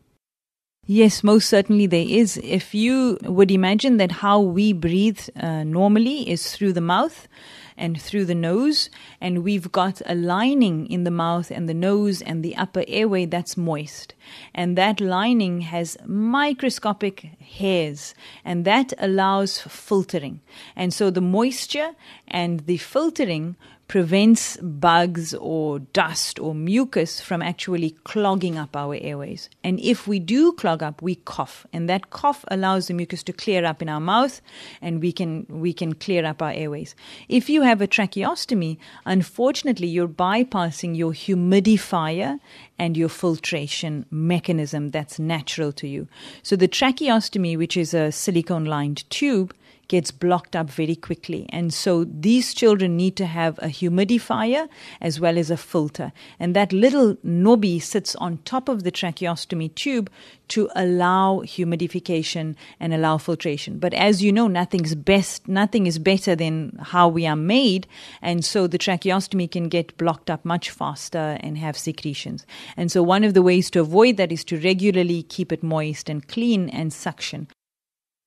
Yes, 0.85 1.23
most 1.23 1.47
certainly 1.47 1.87
there 1.87 2.05
is. 2.05 2.35
If 2.43 2.75
you 2.75 3.17
would 3.23 3.51
imagine 3.51 3.95
that 3.97 4.11
how 4.11 4.41
we 4.41 4.73
breathe 4.73 5.21
uh, 5.39 5.63
normally 5.63 6.29
is 6.29 6.51
through 6.51 6.73
the 6.73 6.81
mouth 6.81 7.29
and 7.77 7.99
through 7.99 8.25
the 8.25 8.35
nose, 8.35 8.89
and 9.21 9.45
we've 9.45 9.71
got 9.71 10.01
a 10.05 10.13
lining 10.13 10.85
in 10.87 11.05
the 11.05 11.09
mouth 11.09 11.51
and 11.51 11.69
the 11.69 11.73
nose 11.73 12.21
and 12.21 12.43
the 12.43 12.57
upper 12.57 12.83
airway 12.89 13.25
that's 13.25 13.55
moist. 13.55 14.13
And 14.53 14.77
that 14.77 14.99
lining 14.99 15.61
has 15.61 15.95
microscopic 16.05 17.29
hairs, 17.39 18.13
and 18.43 18.65
that 18.65 18.91
allows 18.97 19.59
filtering. 19.59 20.41
And 20.75 20.93
so 20.93 21.09
the 21.09 21.21
moisture 21.21 21.91
and 22.27 22.59
the 22.65 22.77
filtering 22.77 23.55
prevents 23.87 24.57
bugs 24.57 25.33
or 25.33 25.79
dust 25.79 26.39
or 26.39 26.55
mucus 26.55 27.21
from 27.21 27.41
actually 27.41 27.91
clogging 28.03 28.57
up 28.57 28.75
our 28.75 28.95
airways. 28.95 29.49
And 29.63 29.79
if 29.79 30.07
we 30.07 30.19
do 30.19 30.53
clog 30.53 30.81
up, 30.81 31.01
we 31.01 31.15
cough, 31.15 31.65
and 31.73 31.89
that 31.89 32.09
cough 32.09 32.45
allows 32.47 32.87
the 32.87 32.93
mucus 32.93 33.23
to 33.23 33.33
clear 33.33 33.65
up 33.65 33.81
in 33.81 33.89
our 33.89 33.99
mouth, 33.99 34.41
and 34.81 35.01
we 35.01 35.11
can 35.11 35.45
we 35.49 35.73
can 35.73 35.93
clear 35.93 36.25
up 36.25 36.41
our 36.41 36.51
airways. 36.51 36.95
If 37.27 37.49
you 37.49 37.61
have 37.61 37.81
a 37.81 37.87
tracheostomy, 37.87 38.77
unfortunately, 39.05 39.87
you're 39.87 40.07
bypassing 40.07 40.95
your 40.97 41.11
humidifier 41.11 42.39
and 42.79 42.97
your 42.97 43.09
filtration 43.09 44.05
mechanism 44.09 44.91
that's 44.91 45.19
natural 45.19 45.71
to 45.73 45.87
you. 45.87 46.07
So 46.41 46.55
the 46.55 46.67
tracheostomy, 46.67 47.57
which 47.57 47.77
is 47.77 47.93
a 47.93 48.11
silicone 48.11 48.65
lined 48.65 49.09
tube, 49.09 49.53
gets 49.93 50.09
blocked 50.09 50.55
up 50.55 50.71
very 50.71 50.95
quickly. 50.95 51.45
And 51.49 51.71
so 51.71 52.03
these 52.05 52.55
children 52.55 52.97
need 52.97 53.15
to 53.17 53.27
have 53.27 53.59
a 53.59 53.67
humidifier 53.67 54.67
as 54.99 55.19
well 55.19 55.37
as 55.37 55.51
a 55.51 55.55
filter. 55.55 56.11
And 56.39 56.55
that 56.55 56.73
little 56.73 57.15
knobby 57.21 57.77
sits 57.79 58.15
on 58.15 58.39
top 58.39 58.69
of 58.69 58.81
the 58.81 58.91
tracheostomy 58.91 59.75
tube 59.75 60.09
to 60.47 60.67
allow 60.75 61.41
humidification 61.41 62.55
and 62.79 62.91
allow 62.91 63.19
filtration. 63.19 63.77
But 63.77 63.93
as 63.93 64.23
you 64.23 64.31
know, 64.31 64.47
nothing's 64.47 64.95
best, 64.95 65.47
nothing 65.47 65.85
is 65.85 65.99
better 65.99 66.35
than 66.35 66.75
how 66.81 67.07
we 67.07 67.27
are 67.27 67.35
made. 67.35 67.85
And 68.19 68.43
so 68.43 68.65
the 68.65 68.79
tracheostomy 68.79 69.51
can 69.51 69.69
get 69.69 69.95
blocked 69.99 70.31
up 70.31 70.43
much 70.43 70.71
faster 70.71 71.37
and 71.41 71.55
have 71.59 71.77
secretions. 71.77 72.47
And 72.75 72.91
so 72.91 73.03
one 73.03 73.23
of 73.23 73.35
the 73.35 73.43
ways 73.43 73.69
to 73.69 73.81
avoid 73.81 74.17
that 74.17 74.31
is 74.31 74.43
to 74.45 74.59
regularly 74.59 75.21
keep 75.21 75.51
it 75.51 75.61
moist 75.61 76.09
and 76.09 76.27
clean 76.27 76.67
and 76.69 76.91
suction. 76.91 77.47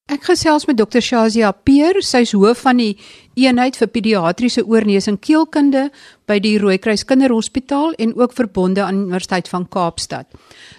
Ek 0.07 0.23
gesels 0.23 0.69
met 0.69 0.77
Dr. 0.79 1.03
Shazia 1.03 1.49
Peer, 1.67 1.97
sy's 1.99 2.31
hoof 2.39 2.61
van 2.63 2.79
die 2.79 2.93
eenheid 3.43 3.75
vir 3.75 3.89
pediatriese 3.91 4.63
oorneus 4.63 5.09
en 5.11 5.17
keelkunde 5.19 5.89
by 6.31 6.37
die 6.45 6.53
Rooikruis 6.63 7.03
Kinderhospitaal 7.11 7.97
en 7.99 8.13
ook 8.15 8.37
verbonde 8.39 8.85
aan 8.85 9.01
Universiteit 9.09 9.51
van 9.51 9.67
Kaapstad. 9.67 10.31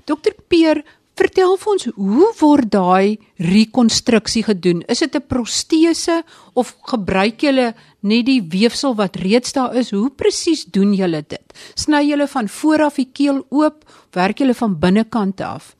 Dr. 0.08 0.32
Peer, 0.48 0.80
vertel 1.20 1.58
vir 1.60 1.74
ons 1.74 1.90
hoe 1.98 2.32
word 2.40 2.72
daai 2.72 3.20
rekonstruksie 3.52 4.46
gedoen? 4.48 4.86
Is 4.88 5.04
dit 5.04 5.16
'n 5.16 5.28
protese 5.28 6.24
of 6.54 6.78
gebruik 6.88 7.44
julle 7.44 7.74
net 8.00 8.26
die 8.26 8.42
weefsel 8.42 8.96
wat 8.96 9.20
reeds 9.20 9.52
daar 9.52 9.76
is? 9.76 9.92
Hoe 9.92 10.10
presies 10.10 10.64
doen 10.64 10.94
julle 10.94 11.26
dit? 11.28 11.54
Sny 11.76 12.08
julle 12.08 12.28
van 12.28 12.48
voor 12.48 12.82
af 12.82 12.96
die 12.96 13.12
keel 13.12 13.46
oop? 13.50 13.84
Werk 14.14 14.40
julle 14.40 14.54
van 14.54 14.80
binnekant 14.80 15.42
af? 15.42 15.77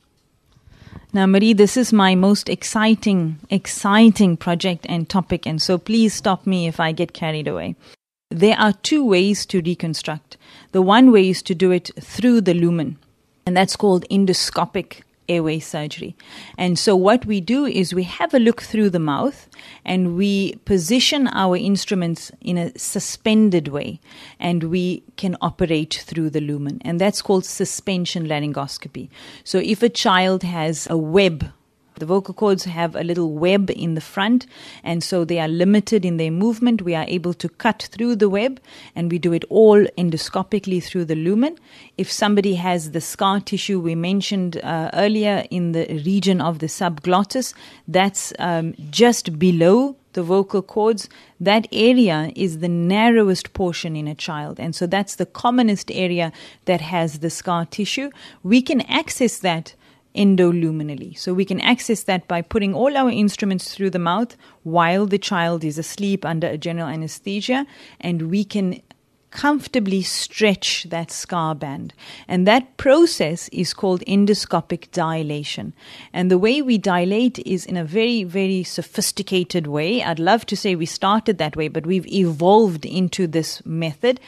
Now, 1.10 1.26
Marie, 1.26 1.54
this 1.54 1.78
is 1.78 1.90
my 1.90 2.14
most 2.14 2.50
exciting, 2.50 3.38
exciting 3.48 4.36
project 4.36 4.84
and 4.90 5.08
topic, 5.08 5.46
and 5.46 5.60
so 5.60 5.78
please 5.78 6.12
stop 6.12 6.46
me 6.46 6.66
if 6.68 6.78
I 6.78 6.92
get 6.92 7.14
carried 7.14 7.48
away. 7.48 7.76
There 8.30 8.58
are 8.58 8.74
two 8.74 9.02
ways 9.02 9.46
to 9.46 9.62
reconstruct. 9.62 10.36
The 10.72 10.82
one 10.82 11.10
way 11.10 11.30
is 11.30 11.40
to 11.44 11.54
do 11.54 11.70
it 11.70 11.90
through 11.98 12.42
the 12.42 12.52
lumen, 12.52 12.98
and 13.46 13.56
that's 13.56 13.74
called 13.74 14.04
endoscopic 14.10 15.00
airway 15.28 15.58
surgery. 15.58 16.16
And 16.56 16.78
so, 16.78 16.96
what 16.96 17.26
we 17.26 17.40
do 17.40 17.66
is 17.66 17.94
we 17.94 18.04
have 18.04 18.34
a 18.34 18.38
look 18.38 18.62
through 18.62 18.90
the 18.90 18.98
mouth 18.98 19.48
and 19.84 20.16
we 20.16 20.54
position 20.64 21.28
our 21.28 21.56
instruments 21.56 22.30
in 22.40 22.58
a 22.58 22.78
suspended 22.78 23.68
way, 23.68 24.00
and 24.38 24.64
we 24.64 25.02
can 25.16 25.36
operate 25.40 26.02
through 26.06 26.30
the 26.30 26.40
lumen. 26.40 26.80
And 26.84 27.00
that's 27.00 27.22
called 27.22 27.44
suspension 27.44 28.26
laryngoscopy. 28.26 29.08
So, 29.44 29.58
if 29.58 29.82
a 29.82 29.88
child 29.88 30.42
has 30.42 30.86
a 30.90 30.96
web 30.96 31.52
the 31.98 32.06
vocal 32.06 32.34
cords 32.34 32.64
have 32.64 32.96
a 32.96 33.04
little 33.04 33.32
web 33.32 33.70
in 33.70 33.94
the 33.94 34.00
front, 34.00 34.46
and 34.82 35.02
so 35.02 35.24
they 35.24 35.38
are 35.38 35.48
limited 35.48 36.04
in 36.04 36.16
their 36.16 36.30
movement. 36.30 36.82
We 36.82 36.94
are 36.94 37.04
able 37.08 37.34
to 37.34 37.48
cut 37.48 37.88
through 37.92 38.16
the 38.16 38.28
web, 38.28 38.60
and 38.94 39.10
we 39.10 39.18
do 39.18 39.32
it 39.32 39.44
all 39.48 39.84
endoscopically 39.96 40.82
through 40.82 41.06
the 41.06 41.14
lumen. 41.14 41.58
If 41.96 42.10
somebody 42.10 42.54
has 42.54 42.92
the 42.92 43.00
scar 43.00 43.40
tissue 43.40 43.80
we 43.80 43.94
mentioned 43.94 44.58
uh, 44.58 44.90
earlier 44.94 45.44
in 45.50 45.72
the 45.72 46.02
region 46.04 46.40
of 46.40 46.58
the 46.58 46.66
subglottis, 46.66 47.54
that's 47.86 48.32
um, 48.38 48.74
just 48.90 49.38
below 49.38 49.96
the 50.14 50.22
vocal 50.22 50.62
cords, 50.62 51.08
that 51.38 51.68
area 51.70 52.32
is 52.34 52.58
the 52.58 52.68
narrowest 52.68 53.52
portion 53.52 53.94
in 53.94 54.08
a 54.08 54.14
child. 54.14 54.58
And 54.58 54.74
so 54.74 54.86
that's 54.86 55.16
the 55.16 55.26
commonest 55.26 55.90
area 55.92 56.32
that 56.64 56.80
has 56.80 57.20
the 57.20 57.30
scar 57.30 57.66
tissue. 57.66 58.10
We 58.42 58.62
can 58.62 58.80
access 58.82 59.38
that 59.38 59.74
endoluminally. 60.18 61.16
So 61.16 61.32
we 61.32 61.44
can 61.44 61.60
access 61.60 62.02
that 62.02 62.26
by 62.26 62.42
putting 62.42 62.74
all 62.74 62.96
our 62.96 63.10
instruments 63.10 63.72
through 63.72 63.90
the 63.90 63.98
mouth 64.00 64.36
while 64.64 65.06
the 65.06 65.18
child 65.18 65.64
is 65.64 65.78
asleep 65.78 66.24
under 66.24 66.48
a 66.48 66.58
general 66.58 66.88
anesthesia, 66.88 67.66
and 68.00 68.30
we 68.30 68.44
can 68.44 68.82
comfortably 69.30 70.02
stretch 70.02 70.86
that 70.88 71.10
scar 71.10 71.54
band. 71.54 71.92
And 72.26 72.46
that 72.46 72.76
process 72.78 73.48
is 73.50 73.74
called 73.74 74.02
endoscopic 74.06 74.90
dilation. 74.90 75.74
And 76.12 76.30
the 76.30 76.38
way 76.38 76.62
we 76.62 76.78
dilate 76.78 77.38
is 77.40 77.66
in 77.66 77.76
a 77.76 77.84
very, 77.84 78.24
very 78.24 78.62
sophisticated 78.64 79.66
way. 79.66 80.02
I'd 80.02 80.18
love 80.18 80.46
to 80.46 80.56
say 80.56 80.74
we 80.74 80.86
started 80.86 81.38
that 81.38 81.56
way, 81.56 81.68
but 81.68 81.86
we've 81.86 82.06
evolved 82.06 82.86
into 82.86 83.26
this 83.26 83.64
method 83.66 84.18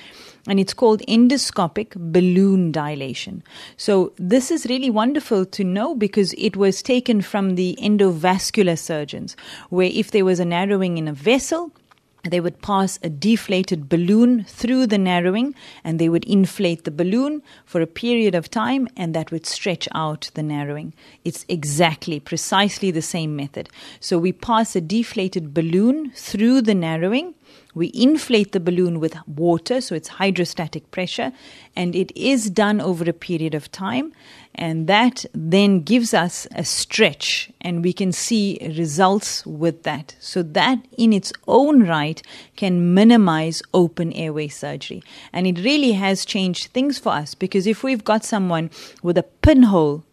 and 0.46 0.58
it's 0.58 0.74
called 0.74 1.02
endoscopic 1.08 1.94
balloon 1.94 2.72
dilation. 2.72 3.42
So, 3.76 4.12
this 4.16 4.50
is 4.50 4.66
really 4.66 4.90
wonderful 4.90 5.44
to 5.46 5.64
know 5.64 5.94
because 5.94 6.34
it 6.38 6.56
was 6.56 6.82
taken 6.82 7.20
from 7.20 7.54
the 7.54 7.78
endovascular 7.80 8.78
surgeons, 8.78 9.36
where 9.68 9.90
if 9.92 10.10
there 10.10 10.24
was 10.24 10.40
a 10.40 10.44
narrowing 10.44 10.98
in 10.98 11.08
a 11.08 11.12
vessel, 11.12 11.72
they 12.22 12.40
would 12.40 12.60
pass 12.60 12.98
a 13.02 13.08
deflated 13.08 13.88
balloon 13.88 14.44
through 14.44 14.86
the 14.86 14.98
narrowing 14.98 15.54
and 15.82 15.98
they 15.98 16.08
would 16.08 16.24
inflate 16.24 16.84
the 16.84 16.90
balloon 16.90 17.42
for 17.64 17.80
a 17.80 17.86
period 17.86 18.34
of 18.34 18.50
time 18.50 18.88
and 18.96 19.14
that 19.14 19.30
would 19.30 19.46
stretch 19.46 19.88
out 19.94 20.30
the 20.34 20.42
narrowing. 20.42 20.92
It's 21.24 21.46
exactly, 21.48 22.20
precisely 22.20 22.90
the 22.90 23.02
same 23.02 23.36
method. 23.36 23.70
So 24.00 24.18
we 24.18 24.32
pass 24.32 24.76
a 24.76 24.80
deflated 24.82 25.54
balloon 25.54 26.10
through 26.14 26.62
the 26.62 26.74
narrowing 26.74 27.34
We 27.74 27.90
inflate 27.94 28.52
the 28.52 28.60
balloon 28.60 29.00
with 29.00 29.16
water, 29.26 29.80
so 29.80 29.94
it's 29.94 30.08
hydrostatic 30.08 30.90
pressure, 30.90 31.32
and 31.76 31.94
it 31.94 32.10
is 32.16 32.50
done 32.50 32.80
over 32.80 33.08
a 33.08 33.12
period 33.12 33.54
of 33.54 33.70
time. 33.70 34.12
And 34.54 34.88
that 34.88 35.24
then 35.32 35.82
gives 35.82 36.12
us 36.12 36.46
a 36.56 36.64
stretch, 36.64 37.50
and 37.60 37.84
we 37.84 37.92
can 37.92 38.10
see 38.12 38.58
results 38.76 39.46
with 39.46 39.84
that. 39.84 40.16
So, 40.18 40.42
that 40.42 40.84
in 40.98 41.12
its 41.12 41.32
own 41.46 41.86
right 41.86 42.20
can 42.56 42.92
minimize 42.92 43.62
open 43.72 44.12
airway 44.12 44.48
surgery. 44.48 45.02
And 45.32 45.46
it 45.46 45.58
really 45.58 45.92
has 45.92 46.24
changed 46.24 46.72
things 46.72 46.98
for 46.98 47.10
us 47.10 47.34
because 47.34 47.66
if 47.66 47.84
we've 47.84 48.04
got 48.04 48.24
someone 48.24 48.70
with 49.02 49.16
a 49.16 49.22
pinhole 49.22 50.04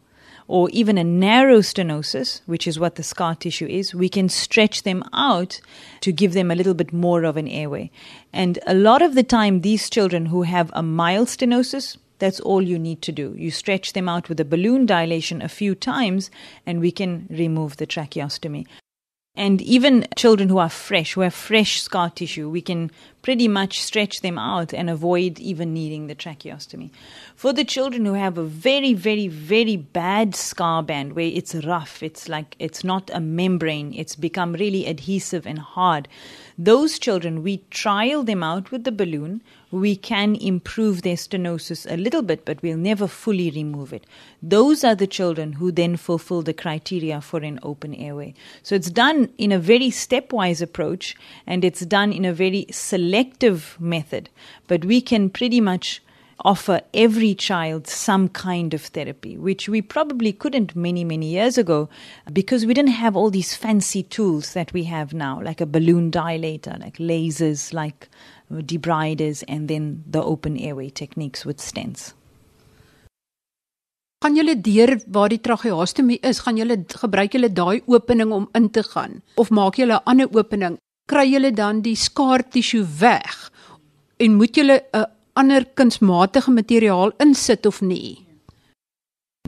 or 0.47 0.69
even 0.71 0.97
a 0.97 1.03
narrow 1.03 1.59
stenosis, 1.59 2.41
which 2.45 2.67
is 2.67 2.79
what 2.79 2.95
the 2.95 3.03
scar 3.03 3.35
tissue 3.35 3.67
is, 3.67 3.93
we 3.93 4.09
can 4.09 4.29
stretch 4.29 4.83
them 4.83 5.03
out 5.13 5.59
to 6.01 6.11
give 6.11 6.33
them 6.33 6.49
a 6.49 6.55
little 6.55 6.73
bit 6.73 6.93
more 6.93 7.23
of 7.23 7.37
an 7.37 7.47
airway. 7.47 7.91
And 8.31 8.59
a 8.65 8.73
lot 8.73 9.01
of 9.01 9.15
the 9.15 9.23
time, 9.23 9.61
these 9.61 9.89
children 9.89 10.27
who 10.27 10.43
have 10.43 10.71
a 10.73 10.81
mild 10.81 11.27
stenosis, 11.27 11.97
that's 12.19 12.39
all 12.39 12.61
you 12.61 12.79
need 12.79 13.01
to 13.03 13.11
do. 13.11 13.33
You 13.37 13.51
stretch 13.51 13.93
them 13.93 14.09
out 14.09 14.29
with 14.29 14.39
a 14.39 14.45
balloon 14.45 14.85
dilation 14.85 15.41
a 15.41 15.49
few 15.49 15.75
times, 15.75 16.31
and 16.65 16.79
we 16.79 16.91
can 16.91 17.27
remove 17.29 17.77
the 17.77 17.87
tracheostomy. 17.87 18.65
And 19.37 19.61
even 19.61 20.07
children 20.15 20.49
who 20.49 20.57
are 20.57 20.67
fresh, 20.67 21.13
who 21.13 21.21
have 21.21 21.33
fresh 21.33 21.79
scar 21.79 22.09
tissue, 22.09 22.49
we 22.49 22.59
can 22.59 22.89
pretty 23.21 23.47
much 23.47 23.83
stretch 23.83 24.21
them 24.21 24.39
out 24.39 24.73
and 24.73 24.89
avoid 24.89 25.37
even 25.39 25.75
needing 25.75 26.07
the 26.07 26.15
tracheostomy. 26.15 26.89
For 27.35 27.53
the 27.53 27.63
children 27.63 28.03
who 28.03 28.13
have 28.13 28.39
a 28.39 28.43
very, 28.43 28.95
very, 28.95 29.27
very 29.27 29.75
bad 29.75 30.33
scar 30.33 30.81
band 30.81 31.13
where 31.13 31.27
it's 31.31 31.53
rough, 31.53 32.01
it's 32.01 32.27
like 32.27 32.55
it's 32.57 32.83
not 32.83 33.11
a 33.13 33.19
membrane, 33.19 33.93
it's 33.93 34.15
become 34.15 34.53
really 34.53 34.87
adhesive 34.87 35.45
and 35.45 35.59
hard, 35.59 36.07
those 36.57 36.97
children, 36.97 37.43
we 37.43 37.57
trial 37.69 38.23
them 38.23 38.41
out 38.41 38.71
with 38.71 38.83
the 38.83 38.91
balloon. 38.91 39.43
We 39.71 39.95
can 39.95 40.35
improve 40.35 41.01
their 41.01 41.15
stenosis 41.15 41.85
a 41.91 41.97
little 41.97 42.21
bit, 42.21 42.45
but 42.45 42.61
we'll 42.61 42.77
never 42.77 43.07
fully 43.07 43.51
remove 43.51 43.91
it. 43.91 44.05
Those 44.41 44.83
are 44.83 44.95
the 44.95 45.07
children 45.07 45.53
who 45.53 45.71
then 45.71 45.97
fulfill 45.97 46.41
the 46.41 46.53
criteria 46.53 47.19
for 47.19 47.39
an 47.39 47.59
open 47.63 47.93
airway. 47.93 48.33
So 48.63 48.75
it's 48.75 48.89
done 48.89 49.29
in 49.37 49.51
a 49.51 49.59
very 49.59 49.89
stepwise 49.89 50.61
approach 50.61 51.15
and 51.45 51.65
it's 51.65 51.81
done 51.81 52.13
in 52.13 52.23
a 52.23 52.33
very 52.33 52.65
selective 52.71 53.75
method, 53.79 54.29
but 54.67 54.85
we 54.85 55.01
can 55.01 55.29
pretty 55.29 55.59
much 55.59 56.01
offer 56.45 56.81
every 56.93 57.33
child 57.33 57.87
some 57.87 58.29
kind 58.29 58.73
of 58.73 58.81
therapy, 58.81 59.37
which 59.37 59.67
we 59.67 59.81
probably 59.81 60.31
couldn't 60.31 60.75
many, 60.75 61.03
many 61.03 61.27
years 61.27 61.57
ago 61.57 61.89
because 62.31 62.65
we 62.65 62.73
didn't 62.73 62.91
have 62.91 63.15
all 63.15 63.29
these 63.29 63.55
fancy 63.55 64.03
tools 64.03 64.53
that 64.53 64.71
we 64.73 64.83
have 64.83 65.13
now, 65.13 65.41
like 65.41 65.61
a 65.61 65.65
balloon 65.65 66.11
dilator, 66.11 66.79
like 66.79 66.97
lasers, 66.97 67.73
like 67.73 68.09
uh, 68.51 68.61
debriders, 68.61 69.43
and 69.47 69.67
then 69.67 70.03
the 70.09 70.23
open 70.23 70.57
airway 70.57 70.89
techniques 70.89 71.45
with 71.45 71.57
stents. 71.57 72.13
Gaan 74.25 74.33
julle 74.33 74.55
deur 74.65 74.95
waar 75.13 75.29
die 75.29 75.37
tracheostomie 75.37 76.17
is, 76.25 76.39
gaan 76.41 76.57
julle 76.57 76.79
gebruik 76.89 77.35
julle 77.37 77.51
daai 77.53 77.83
opening 77.85 78.31
om 78.33 78.47
in 78.57 78.71
te 78.73 78.81
gaan 78.81 79.21
of 79.37 79.51
maak 79.53 79.77
julle 79.77 79.93
'n 79.93 80.09
ander 80.09 80.29
opening? 80.33 80.77
Kry 81.05 81.25
julle 81.29 81.51
dan 81.53 81.81
die 81.81 81.95
skaar 81.95 82.41
tissu 82.41 82.81
weg? 82.99 83.51
En 84.17 84.33
moet 84.33 84.55
julle 84.55 84.81
'n 84.93 85.05
ander 85.37 85.65
kunsmatige 85.79 86.49
materiaal 86.49 87.11
insit 87.19 87.65
of 87.65 87.81
nie. 87.81 88.27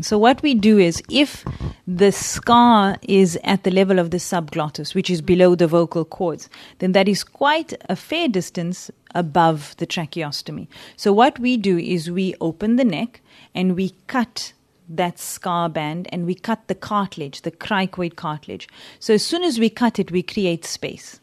So 0.01 0.17
what 0.17 0.41
we 0.41 0.53
do 0.53 0.77
is 0.77 1.01
if 1.09 1.43
the 1.85 2.11
scar 2.11 2.95
is 3.01 3.37
at 3.43 3.63
the 3.63 3.71
level 3.71 3.99
of 3.99 4.11
the 4.11 4.17
subglottis, 4.17 4.95
which 4.95 5.09
is 5.09 5.21
below 5.21 5.55
the 5.55 5.67
vocal 5.67 6.05
cords, 6.05 6.49
then 6.77 6.93
that 6.93 7.09
is 7.09 7.23
quite 7.23 7.73
a 7.89 7.97
fair 7.97 8.29
distance 8.29 8.89
above 9.13 9.75
the 9.77 9.87
tracheostomy. 9.87 10.67
So 10.95 11.11
what 11.11 11.37
we 11.39 11.57
do 11.57 11.77
is 11.77 12.09
we 12.09 12.33
open 12.39 12.77
the 12.77 12.85
neck 12.85 13.21
and 13.53 13.75
we 13.75 13.89
cut 14.07 14.53
that 14.87 15.19
scar 15.19 15.67
band 15.69 16.07
and 16.11 16.25
we 16.25 16.33
cut 16.33 16.67
the 16.67 16.75
cartilage, 16.75 17.41
the 17.41 17.51
cricoid 17.51 18.15
cartilage. 18.15 18.69
So 18.99 19.15
as 19.15 19.23
soon 19.23 19.43
as 19.43 19.59
we 19.59 19.69
cut 19.69 19.99
it, 19.99 20.11
we 20.11 20.23
create 20.23 20.63
space. 20.65 21.19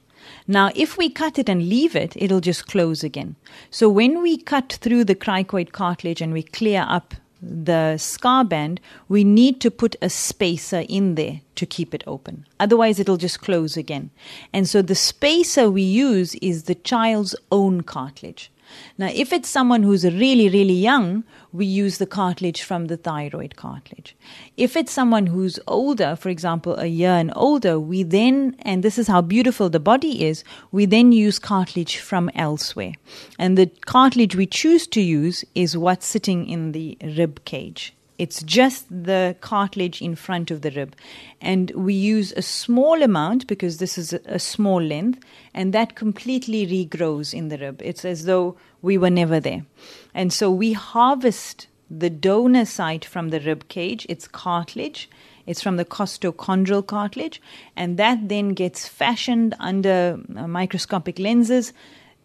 Now, 0.46 0.70
if 0.74 0.96
we 0.96 1.08
cut 1.10 1.38
it 1.38 1.48
and 1.48 1.68
leave 1.68 1.96
it, 1.96 2.14
it'll 2.16 2.40
just 2.40 2.66
close 2.66 3.02
again. 3.04 3.36
So 3.70 3.88
when 3.88 4.22
we 4.22 4.36
cut 4.36 4.78
through 4.80 5.04
the 5.04 5.14
cricoid 5.14 5.72
cartilage 5.72 6.20
and 6.20 6.32
we 6.32 6.42
clear 6.42 6.84
up 6.88 7.14
the 7.42 7.96
scar 7.98 8.44
band, 8.44 8.80
we 9.08 9.22
need 9.22 9.60
to 9.60 9.70
put 9.70 9.94
a 10.00 10.08
spacer 10.08 10.84
in 10.88 11.14
there 11.14 11.40
to 11.54 11.66
keep 11.66 11.94
it 11.94 12.02
open. 12.06 12.46
Otherwise, 12.58 12.98
it'll 12.98 13.16
just 13.16 13.40
close 13.40 13.76
again. 13.76 14.10
And 14.52 14.68
so 14.68 14.82
the 14.82 14.94
spacer 14.94 15.70
we 15.70 15.82
use 15.82 16.34
is 16.36 16.64
the 16.64 16.74
child's 16.74 17.36
own 17.52 17.82
cartilage. 17.82 18.50
Now, 18.98 19.10
if 19.12 19.32
it's 19.32 19.48
someone 19.48 19.82
who's 19.82 20.04
really, 20.04 20.48
really 20.48 20.74
young, 20.74 21.24
we 21.52 21.66
use 21.66 21.98
the 21.98 22.06
cartilage 22.06 22.62
from 22.62 22.86
the 22.86 22.96
thyroid 22.96 23.56
cartilage. 23.56 24.16
If 24.56 24.76
it's 24.76 24.92
someone 24.92 25.26
who's 25.26 25.58
older, 25.66 26.16
for 26.16 26.28
example, 26.28 26.76
a 26.76 26.86
year 26.86 27.12
and 27.12 27.32
older, 27.34 27.80
we 27.80 28.02
then, 28.02 28.56
and 28.60 28.82
this 28.82 28.98
is 28.98 29.08
how 29.08 29.22
beautiful 29.22 29.70
the 29.70 29.80
body 29.80 30.24
is, 30.24 30.44
we 30.72 30.86
then 30.86 31.12
use 31.12 31.38
cartilage 31.38 31.98
from 31.98 32.30
elsewhere. 32.34 32.92
And 33.38 33.56
the 33.56 33.70
cartilage 33.86 34.36
we 34.36 34.46
choose 34.46 34.86
to 34.88 35.00
use 35.00 35.44
is 35.54 35.76
what's 35.76 36.06
sitting 36.06 36.48
in 36.48 36.72
the 36.72 36.98
rib 37.02 37.44
cage. 37.44 37.95
It's 38.18 38.42
just 38.42 38.86
the 38.88 39.36
cartilage 39.40 40.00
in 40.00 40.14
front 40.14 40.50
of 40.50 40.62
the 40.62 40.70
rib. 40.70 40.96
And 41.40 41.70
we 41.72 41.94
use 41.94 42.32
a 42.32 42.42
small 42.42 43.02
amount 43.02 43.46
because 43.46 43.78
this 43.78 43.98
is 43.98 44.12
a, 44.12 44.38
small 44.38 44.82
length, 44.82 45.20
and 45.52 45.72
that 45.72 45.96
completely 45.96 46.66
regrows 46.66 47.34
in 47.34 47.48
the 47.48 47.58
rib. 47.58 47.82
It's 47.84 48.04
as 48.04 48.24
though 48.24 48.56
we 48.82 48.96
were 48.96 49.10
never 49.10 49.40
there. 49.40 49.64
And 50.14 50.32
so 50.32 50.50
we 50.50 50.72
harvest 50.72 51.66
the 51.90 52.10
donor 52.10 52.64
site 52.64 53.04
from 53.04 53.28
the 53.30 53.40
rib 53.40 53.68
cage, 53.68 54.06
it's 54.08 54.26
cartilage. 54.26 55.08
It's 55.46 55.62
from 55.62 55.76
the 55.76 55.84
costochondral 55.84 56.84
cartilage, 56.84 57.40
and 57.76 57.96
that 57.98 58.28
then 58.28 58.48
gets 58.48 58.88
fashioned 58.88 59.54
under 59.60 60.18
uh, 60.34 60.48
microscopic 60.48 61.20
lenses 61.20 61.72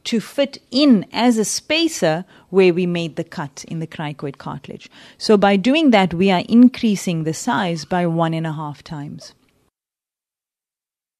to 0.03 0.19
fit 0.19 0.61
in 0.71 1.05
as 1.11 1.37
a 1.37 1.45
spacer 1.45 2.25
where 2.49 2.73
we 2.73 2.85
made 2.85 3.15
the 3.15 3.23
cut 3.23 3.63
in 3.67 3.79
the 3.79 3.87
cricoid 3.87 4.37
cartilage. 4.37 4.89
So 5.17 5.37
by 5.37 5.57
doing 5.57 5.91
that, 5.91 6.13
we 6.13 6.31
are 6.31 6.43
increasing 6.47 7.23
the 7.23 7.33
size 7.33 7.85
by 7.85 8.05
one 8.07 8.33
and 8.33 8.47
a 8.47 8.53
half 8.53 8.83
times. 8.83 9.33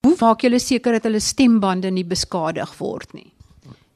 Hoe 0.03 0.15
maak 0.17 0.41
julle 0.41 0.59
seker 0.59 0.97
dat 0.97 1.05
hulle 1.05 1.21
stembande 1.21 1.91
nie 1.93 2.03
beskadig 2.03 2.73
word 2.79 3.13
nie? 3.13 3.29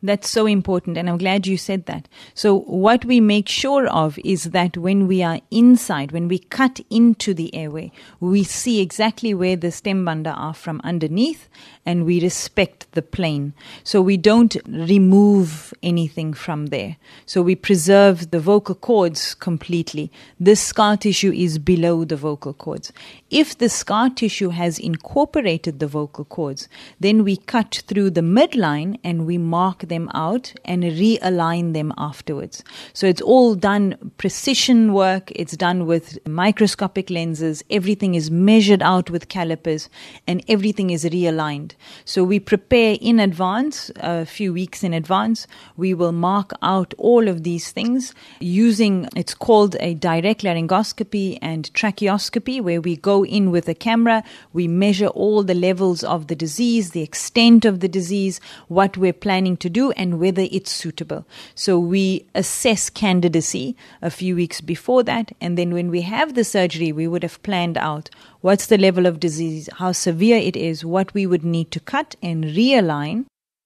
That's 0.06 0.30
so 0.30 0.46
important, 0.46 1.00
and 1.00 1.10
I'm 1.10 1.18
glad 1.18 1.48
you 1.48 1.58
said 1.58 1.88
that. 1.88 2.08
So, 2.36 2.60
what 2.60 3.06
we 3.06 3.20
make 3.20 3.50
sure 3.50 3.88
of 3.88 4.20
is 4.24 4.52
that 4.52 4.78
when 4.78 5.08
we 5.08 5.24
are 5.24 5.40
inside, 5.50 6.12
when 6.12 6.28
we 6.28 6.38
cut 6.38 6.80
into 6.92 7.34
the 7.34 7.54
airway, 7.56 7.92
we 8.20 8.44
see 8.44 8.82
exactly 8.82 9.34
where 9.34 9.56
the 9.56 9.72
stem 9.72 10.06
banda 10.06 10.30
are 10.30 10.54
from 10.54 10.80
underneath, 10.84 11.50
and 11.88 12.06
we 12.06 12.22
respect 12.22 12.86
the 12.92 13.02
plane. 13.02 13.54
So, 13.84 14.00
we 14.00 14.16
don't 14.16 14.56
remove 14.68 15.74
anything 15.82 16.36
from 16.36 16.68
there. 16.68 16.98
So, 17.26 17.42
we 17.42 17.56
preserve 17.56 18.30
the 18.30 18.40
vocal 18.40 18.76
cords 18.76 19.34
completely. 19.34 20.12
This 20.40 20.62
scar 20.62 20.98
tissue 20.98 21.32
is 21.32 21.58
below 21.58 22.06
the 22.06 22.16
vocal 22.16 22.54
cords. 22.54 22.94
If 23.36 23.58
the 23.58 23.68
scar 23.68 24.10
tissue 24.10 24.52
has 24.52 24.80
incorporated 24.80 25.80
the 25.80 25.88
vocal 25.88 26.24
cords, 26.24 26.70
then 27.02 27.26
we 27.26 27.36
cut 27.36 27.84
through 27.86 28.12
the 28.12 28.22
midline 28.22 28.98
and 29.04 29.26
we 29.26 29.38
mark 29.38 29.80
them 29.90 30.10
out 30.14 30.54
and 30.64 30.84
realign 30.84 31.74
them 31.74 31.92
afterwards. 31.98 32.64
So 32.94 33.06
it's 33.08 33.20
all 33.22 33.56
done 33.56 34.14
precision 34.16 34.94
work, 34.94 35.34
it's 35.36 35.58
done 35.58 35.86
with 35.86 36.18
microscopic 36.26 37.10
lenses, 37.10 37.62
everything 37.70 38.16
is 38.16 38.32
measured 38.32 38.82
out 38.82 39.10
with 39.10 39.28
calipers, 39.28 39.90
and 40.26 40.42
everything 40.48 40.92
is 40.92 41.04
realigned. 41.04 41.74
So 42.06 42.24
we 42.24 42.40
prepare 42.40 42.96
in 43.02 43.20
advance, 43.20 43.92
a 43.98 44.26
few 44.26 44.54
weeks 44.54 44.82
in 44.82 44.94
advance, 44.94 45.46
we 45.76 45.94
will 45.94 46.14
mark 46.14 46.54
out 46.62 46.94
all 46.98 47.28
of 47.28 47.44
these 47.44 47.74
things 47.74 48.14
using 48.40 49.10
it's 49.14 49.34
called 49.34 49.76
a 49.82 49.94
direct 49.96 50.44
laryngoscopy 50.44 51.38
and 51.42 51.70
tracheoscopy, 51.74 52.62
where 52.62 52.80
we 52.80 52.96
go 52.96 53.25
in 53.26 53.52
with 53.52 53.68
a 53.68 53.74
camera, 53.74 54.24
we 54.54 54.68
measure 54.68 55.08
all 55.08 55.44
the 55.44 55.54
levels 55.54 56.04
of 56.04 56.28
the 56.28 56.36
disease, 56.36 56.92
the 56.92 57.02
extent 57.02 57.66
of 57.66 57.80
the 57.80 57.88
disease, 57.88 58.40
what 58.68 58.98
we're 58.98 59.14
planning 59.14 59.58
to 59.58 59.70
do 59.70 59.92
and 59.92 60.20
whether 60.20 60.48
it's 60.52 60.72
suitable. 60.72 61.26
So 61.56 61.80
we 61.80 62.26
assess 62.34 62.90
candidacy 62.90 63.76
a 64.02 64.10
few 64.10 64.36
weeks 64.36 64.62
before 64.62 65.04
that. 65.04 65.32
And 65.42 65.58
then 65.58 65.74
when 65.74 65.90
we 65.90 66.02
have 66.02 66.34
the 66.34 66.44
surgery, 66.44 66.92
we 66.92 67.08
would 67.08 67.24
have 67.24 67.42
planned 67.44 67.78
out 67.78 68.10
what's 68.42 68.68
the 68.68 68.78
level 68.78 69.06
of 69.06 69.20
disease, 69.20 69.70
how 69.78 69.92
severe 69.92 70.38
it 70.38 70.56
is, 70.56 70.86
what 70.86 71.14
we 71.14 71.26
would 71.26 71.44
need 71.44 71.72
to 71.72 71.80
cut 71.80 72.16
and 72.22 72.46
realign 72.46 73.26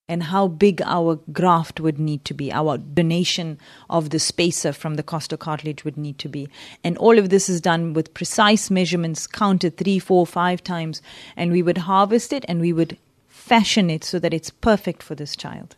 and 0.10 0.24
how 0.24 0.48
big 0.48 0.82
our 0.82 1.20
graft 1.32 1.80
would 1.80 2.00
need 2.00 2.26
to 2.26 2.34
be, 2.34 2.52
our 2.52 2.78
donation 2.80 3.60
of 3.90 4.10
the 4.10 4.20
spacer 4.20 4.74
from 4.74 4.96
the 4.96 5.04
costocartilage 5.04 5.86
would 5.86 5.98
need 5.98 6.18
to 6.18 6.28
be. 6.28 6.50
And 6.84 6.98
all 6.98 7.20
of 7.20 7.30
this 7.30 7.48
is 7.48 7.62
done 7.62 7.94
with 7.94 8.16
precise 8.16 8.72
measurements, 8.72 9.28
counted 9.28 9.78
three, 9.78 10.00
four, 10.00 10.26
five 10.26 10.64
times, 10.64 11.02
and 11.38 11.52
we 11.52 11.62
would 11.62 11.78
harvest 11.78 12.34
it 12.34 12.44
and 12.48 12.60
we 12.60 12.74
would 12.74 12.98
fashion 13.28 13.90
it 13.90 14.04
so 14.04 14.18
that 14.20 14.34
it's 14.34 14.50
perfect 14.50 15.04
for 15.04 15.16
this 15.16 15.36
child. 15.36 15.76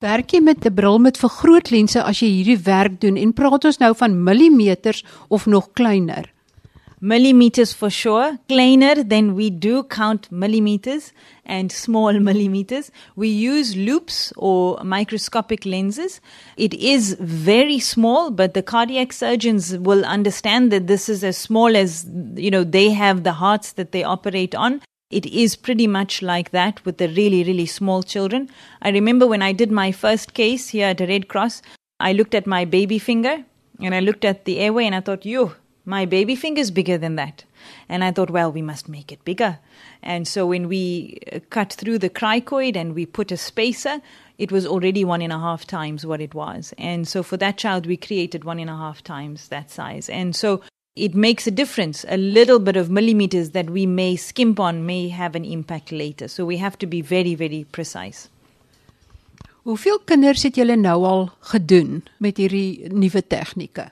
Werk 0.00 0.32
jy 0.32 0.40
met 0.40 0.64
'n 0.64 0.74
bril 0.74 0.98
met 0.98 1.18
vergrootlense 1.18 2.00
as 2.00 2.22
jy 2.22 2.28
hierdie 2.28 2.62
werk 2.64 3.00
doen 3.00 3.16
en 3.16 3.32
praat 3.32 3.64
ons 3.64 3.78
nou 3.78 3.94
van 3.94 4.22
millimeters 4.24 5.04
of 5.28 5.46
nog 5.46 5.72
kleiner? 5.74 6.32
Millimeters 7.02 7.72
for 7.72 7.88
sure. 7.88 8.38
Kleiner, 8.46 9.02
then 9.02 9.34
we 9.34 9.48
do 9.48 9.84
count 9.84 10.30
millimeters 10.30 11.14
and 11.46 11.72
small 11.72 12.12
millimeters. 12.28 12.90
We 13.16 13.28
use 13.28 13.74
loupes 13.74 14.34
or 14.36 14.84
microscopic 14.84 15.64
lenses. 15.64 16.20
It 16.58 16.74
is 16.74 17.16
very 17.18 17.78
small, 17.78 18.30
but 18.30 18.52
the 18.52 18.62
cardiac 18.62 19.14
surgeons 19.14 19.78
will 19.78 20.04
understand 20.04 20.70
that 20.72 20.88
this 20.88 21.08
is 21.08 21.24
as 21.24 21.38
small 21.38 21.74
as, 21.74 22.06
you 22.34 22.50
know, 22.50 22.64
they 22.64 22.90
have 22.90 23.22
the 23.22 23.32
hearts 23.32 23.72
that 23.72 23.92
they 23.92 24.04
operate 24.04 24.54
on. 24.54 24.82
It 25.10 25.24
is 25.24 25.56
pretty 25.56 25.86
much 25.86 26.20
like 26.20 26.50
that 26.50 26.84
with 26.84 26.98
the 26.98 27.08
really, 27.08 27.42
really 27.44 27.66
small 27.66 28.02
children. 28.02 28.50
I 28.82 28.90
remember 28.90 29.26
when 29.26 29.40
I 29.40 29.52
did 29.52 29.70
my 29.70 29.90
first 29.90 30.34
case 30.34 30.68
here 30.68 30.88
at 30.88 30.98
the 30.98 31.06
Red 31.06 31.28
Cross, 31.28 31.62
I 31.98 32.12
looked 32.12 32.34
at 32.34 32.46
my 32.46 32.66
baby 32.66 32.98
finger 32.98 33.42
and 33.80 33.94
I 33.94 34.00
looked 34.00 34.26
at 34.26 34.44
the 34.44 34.58
airway 34.58 34.84
and 34.84 34.94
I 34.94 35.00
thought, 35.00 35.24
you, 35.24 35.54
my 35.84 36.04
baby 36.04 36.36
finger 36.36 36.60
is 36.60 36.70
bigger 36.70 36.98
than 36.98 37.16
that. 37.16 37.44
And 37.88 38.04
I 38.04 38.12
thought, 38.12 38.30
well, 38.30 38.52
we 38.52 38.62
must 38.62 38.88
make 38.88 39.12
it 39.12 39.24
bigger. 39.24 39.58
And 40.02 40.26
so 40.26 40.46
when 40.46 40.68
we 40.68 41.18
uh, 41.32 41.40
cut 41.50 41.72
through 41.72 41.98
the 41.98 42.10
cricoid 42.10 42.76
and 42.76 42.94
we 42.94 43.06
put 43.06 43.32
a 43.32 43.36
spacer, 43.36 44.00
it 44.38 44.50
was 44.50 44.66
already 44.66 45.04
one 45.04 45.22
and 45.22 45.32
a 45.32 45.38
half 45.38 45.66
times 45.66 46.06
what 46.06 46.20
it 46.20 46.34
was. 46.34 46.72
And 46.78 47.06
so 47.06 47.22
for 47.22 47.36
that 47.38 47.58
child, 47.58 47.86
we 47.86 47.96
created 47.96 48.44
one 48.44 48.58
and 48.58 48.70
a 48.70 48.76
half 48.76 49.02
times 49.02 49.48
that 49.48 49.70
size. 49.70 50.08
And 50.08 50.34
so 50.34 50.62
it 50.96 51.14
makes 51.14 51.46
a 51.46 51.50
difference. 51.50 52.04
A 52.08 52.16
little 52.16 52.58
bit 52.58 52.76
of 52.76 52.90
millimeters 52.90 53.50
that 53.50 53.70
we 53.70 53.86
may 53.86 54.16
skimp 54.16 54.58
on 54.58 54.86
may 54.86 55.08
have 55.08 55.34
an 55.34 55.44
impact 55.44 55.92
later. 55.92 56.28
So 56.28 56.44
we 56.44 56.56
have 56.56 56.78
to 56.78 56.86
be 56.86 57.02
very, 57.02 57.34
very 57.34 57.64
precise. 57.70 58.28
Hoeveel 59.62 59.98
kinders 60.08 60.42
het 60.42 60.56
julle 60.56 60.76
nou 60.80 61.04
al 61.04 61.26
gedoen 61.52 62.00
met 62.18 62.38
hierdie 62.40 62.88
nuwe 62.88 63.20
tegnieke? 63.20 63.90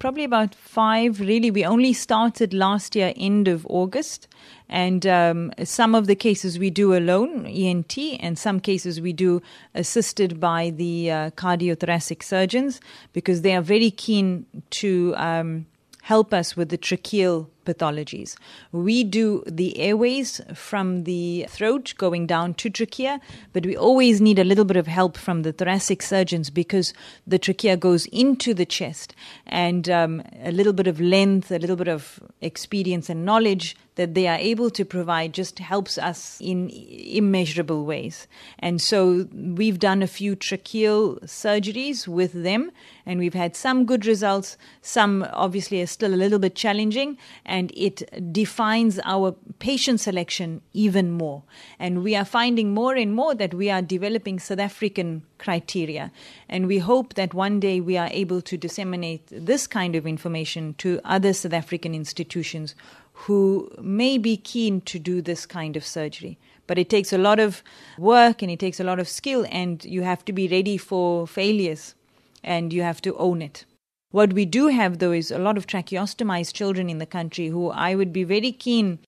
Probably 0.00 0.24
about 0.24 0.54
five. 0.56 1.20
Really, 1.20 1.52
we 1.52 1.64
only 1.64 1.92
started 1.92 2.52
last 2.52 2.96
year, 2.96 3.12
end 3.16 3.46
of 3.46 3.64
August, 3.68 4.26
and 4.68 5.06
um, 5.06 5.52
some 5.62 5.94
of 5.94 6.08
the 6.08 6.16
cases 6.16 6.58
we 6.58 6.70
do 6.70 6.96
alone, 6.96 7.46
ENT, 7.46 7.96
and 8.18 8.36
some 8.36 8.58
cases 8.58 9.00
we 9.00 9.12
do 9.12 9.40
assisted 9.76 10.40
by 10.40 10.70
the 10.70 11.10
uh, 11.10 11.30
cardiothoracic 11.32 12.24
surgeons 12.24 12.80
because 13.12 13.42
they 13.42 13.54
are 13.54 13.62
very 13.62 13.92
keen 13.92 14.46
to 14.70 15.14
um, 15.16 15.66
help 16.02 16.34
us 16.34 16.56
with 16.56 16.70
the 16.70 16.78
tracheal 16.78 17.46
pathologies. 17.64 18.36
We 18.72 19.04
do 19.04 19.42
the 19.46 19.78
airways 19.78 20.40
from 20.54 21.04
the 21.04 21.46
throat 21.48 21.94
going 21.98 22.26
down 22.26 22.54
to 22.54 22.70
trachea, 22.70 23.20
but 23.52 23.66
we 23.66 23.76
always 23.76 24.20
need 24.20 24.38
a 24.38 24.44
little 24.44 24.64
bit 24.64 24.76
of 24.76 24.86
help 24.86 25.16
from 25.16 25.42
the 25.42 25.52
thoracic 25.52 26.02
surgeons 26.02 26.50
because 26.50 26.94
the 27.26 27.38
trachea 27.38 27.76
goes 27.76 28.06
into 28.06 28.54
the 28.54 28.66
chest, 28.66 29.14
and 29.46 29.88
um, 29.90 30.22
a 30.42 30.52
little 30.52 30.72
bit 30.72 30.86
of 30.86 31.00
length, 31.00 31.50
a 31.50 31.58
little 31.58 31.76
bit 31.76 31.88
of 31.88 32.20
experience 32.40 33.10
and 33.10 33.24
knowledge 33.24 33.76
that 33.96 34.14
they 34.14 34.26
are 34.26 34.38
able 34.38 34.70
to 34.70 34.84
provide 34.84 35.34
just 35.34 35.58
helps 35.58 35.98
us 35.98 36.40
in 36.40 36.70
immeasurable 36.70 37.84
ways. 37.84 38.26
And 38.60 38.80
so 38.80 39.28
we've 39.34 39.78
done 39.78 40.02
a 40.02 40.06
few 40.06 40.36
tracheal 40.36 41.20
surgeries 41.24 42.08
with 42.08 42.32
them, 42.32 42.70
and 43.04 43.18
we've 43.18 43.34
had 43.34 43.54
some 43.56 43.84
good 43.84 44.06
results. 44.06 44.56
Some 44.80 45.26
obviously 45.34 45.82
are 45.82 45.86
still 45.86 46.14
a 46.14 46.16
little 46.16 46.38
bit 46.38 46.54
challenging, 46.54 47.18
and 47.44 47.59
it 47.74 48.32
defines 48.32 49.00
our 49.04 49.34
patient 49.58 50.00
selection 50.00 50.62
even 50.72 51.10
more. 51.10 51.42
And 51.78 52.02
we 52.02 52.14
are 52.14 52.24
finding 52.24 52.72
more 52.72 52.94
and 52.94 53.12
more 53.12 53.34
that 53.34 53.52
we 53.52 53.68
are 53.68 53.82
developing 53.82 54.38
South 54.38 54.60
African 54.60 55.24
criteria. 55.38 56.12
And 56.48 56.66
we 56.66 56.78
hope 56.78 57.14
that 57.14 57.34
one 57.34 57.60
day 57.60 57.80
we 57.80 57.96
are 57.96 58.08
able 58.12 58.40
to 58.42 58.56
disseminate 58.56 59.26
this 59.30 59.66
kind 59.66 59.96
of 59.96 60.06
information 60.06 60.74
to 60.78 61.00
other 61.04 61.32
South 61.32 61.52
African 61.52 61.94
institutions 61.94 62.74
who 63.12 63.70
may 63.80 64.16
be 64.16 64.36
keen 64.36 64.80
to 64.82 64.98
do 64.98 65.20
this 65.20 65.44
kind 65.44 65.76
of 65.76 65.84
surgery. 65.84 66.38
But 66.66 66.78
it 66.78 66.88
takes 66.88 67.12
a 67.12 67.18
lot 67.18 67.40
of 67.40 67.62
work 67.98 68.42
and 68.42 68.50
it 68.50 68.60
takes 68.60 68.80
a 68.80 68.84
lot 68.84 69.00
of 69.00 69.08
skill, 69.08 69.44
and 69.50 69.84
you 69.84 70.02
have 70.02 70.24
to 70.26 70.32
be 70.32 70.46
ready 70.46 70.76
for 70.76 71.26
failures 71.26 71.96
and 72.44 72.72
you 72.72 72.82
have 72.82 73.02
to 73.02 73.16
own 73.16 73.42
it. 73.42 73.64
What 74.10 74.32
we 74.32 74.44
do 74.44 74.66
have, 74.68 74.98
though, 74.98 75.12
is 75.12 75.30
a 75.30 75.38
lot 75.38 75.56
of 75.56 75.66
tracheostomized 75.66 76.52
children 76.52 76.90
in 76.90 76.98
the 76.98 77.06
country 77.06 77.46
who 77.46 77.70
I 77.70 77.94
would 77.94 78.12
be 78.12 78.24
very 78.24 78.50
keen 78.50 78.98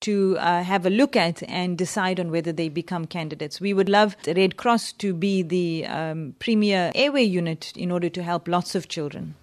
to 0.00 0.36
uh, 0.38 0.62
have 0.62 0.86
a 0.86 0.90
look 0.90 1.16
at 1.16 1.42
and 1.48 1.76
decide 1.76 2.20
on 2.20 2.30
whether 2.30 2.52
they 2.52 2.68
become 2.68 3.06
candidates. 3.06 3.60
We 3.60 3.74
would 3.74 3.88
love 3.88 4.16
the 4.24 4.34
Red 4.34 4.56
Cross 4.56 4.92
to 4.94 5.12
be 5.12 5.42
the 5.42 5.86
um, 5.86 6.34
premier 6.38 6.90
airway 6.94 7.22
unit 7.22 7.72
in 7.76 7.90
order 7.90 8.08
to 8.10 8.22
help 8.22 8.48
lots 8.48 8.74
of 8.74 8.88
children. 8.88 9.34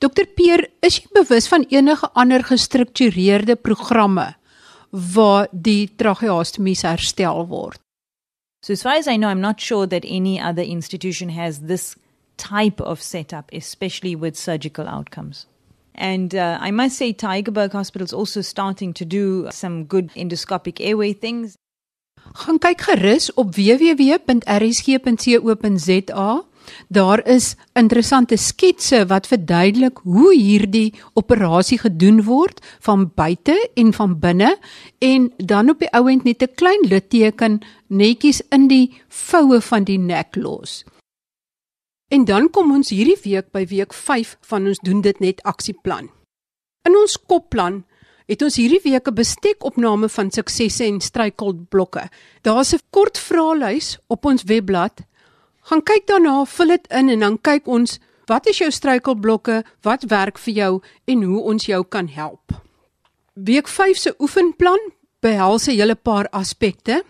Dr 0.00 0.26
Peer, 0.26 0.68
is 0.80 1.00
jy 1.00 1.08
bewus 1.10 1.48
van 1.50 1.64
enige 1.74 2.06
ander 2.14 2.44
gestruktureerde 2.46 3.56
programme 3.56 4.36
waar 4.90 5.48
die 5.50 5.90
tracheostomies 5.96 6.84
herstel 6.86 7.48
word? 7.50 7.80
So 8.62 8.72
as 8.72 8.82
far 8.82 8.94
as 8.94 9.08
I 9.08 9.16
know, 9.16 9.28
I'm 9.28 9.40
not 9.40 9.60
sure 9.60 9.86
that 9.86 10.04
any 10.06 10.38
other 10.40 10.62
institution 10.62 11.30
has 11.30 11.66
this 11.66 11.96
type 12.38 12.80
of 12.80 13.02
setup, 13.02 13.50
especially 13.52 14.16
with 14.16 14.36
surgical 14.36 14.86
outcomes. 14.86 15.46
And 15.94 16.34
uh, 16.34 16.58
I 16.60 16.70
must 16.70 16.96
say, 16.96 17.12
Tigerberg 17.12 17.72
Hospital 17.72 18.04
is 18.04 18.12
also 18.12 18.40
starting 18.40 18.94
to 18.94 19.04
do 19.04 19.48
some 19.50 19.84
good 19.84 20.10
endoscopic 20.14 20.80
airway 20.80 21.12
things. 21.12 21.56
Gaan 22.34 22.58
kyk 22.60 22.80
gerus 22.84 23.30
op 23.34 23.54
www.rsg.co.za 23.56 24.28
Daar 26.88 27.26
is 27.26 27.54
interessante 27.72 28.36
sketse 28.36 29.06
wat 29.06 29.26
verduidelik 29.26 29.98
hoe 30.04 30.34
hierdie 30.34 30.94
operasie 31.12 31.78
gedoen 31.78 32.22
word 32.24 32.60
van 32.84 33.10
buite 33.14 33.56
en 33.74 33.92
van 33.92 34.18
binne 34.18 34.56
en 34.98 35.32
dan 35.36 35.70
op 35.70 35.78
die 35.78 35.90
ouend 35.92 36.24
net 36.24 36.42
'n 36.42 36.54
klein 36.54 36.84
litteken 36.88 37.60
netjies 37.86 38.42
in 38.50 38.68
die 38.68 38.92
voue 39.08 39.60
van 39.60 39.84
die 39.84 39.98
nek 39.98 40.36
los. 40.36 40.84
En 42.08 42.24
dan 42.24 42.50
kom 42.50 42.72
ons 42.72 42.88
hierdie 42.90 43.18
week 43.22 43.50
by 43.52 43.66
week 43.66 43.92
5 43.92 44.36
van 44.40 44.66
ons 44.66 44.78
doen 44.80 45.00
dit 45.00 45.18
net 45.20 45.42
aksieplan. 45.42 46.08
In 46.88 46.96
ons 46.96 47.18
kopplan 47.28 47.84
het 48.28 48.42
ons 48.42 48.56
hierdie 48.56 48.80
week 48.84 49.08
'n 49.08 49.14
bestekopname 49.14 50.08
van 50.08 50.30
suksesse 50.30 50.84
en 50.84 51.00
struikelblokke. 51.00 52.08
Daar's 52.42 52.72
'n 52.72 52.80
kort 52.90 53.18
vraelys 53.18 53.98
op 54.08 54.24
ons 54.24 54.42
webblad 54.42 55.08
gaan 55.68 55.82
kyk 55.82 56.06
daarna, 56.08 56.44
vul 56.48 56.72
dit 56.72 56.86
in 56.96 57.10
en 57.12 57.24
dan 57.24 57.36
kyk 57.44 57.66
ons 57.68 57.98
wat 58.28 58.46
is 58.46 58.60
jou 58.60 58.70
struikelblokke, 58.72 59.62
wat 59.82 60.04
werk 60.08 60.38
vir 60.38 60.54
jou 60.54 60.72
en 61.08 61.22
hoe 61.22 61.42
ons 61.52 61.66
jou 61.68 61.82
kan 61.84 62.08
help. 62.08 62.52
Week 63.34 63.68
5 63.68 63.96
se 63.96 64.14
oefenplan 64.18 64.80
behels 65.20 65.68
'n 65.68 65.76
hele 65.76 65.94
paar 65.94 66.28
aspekte. 66.30 67.04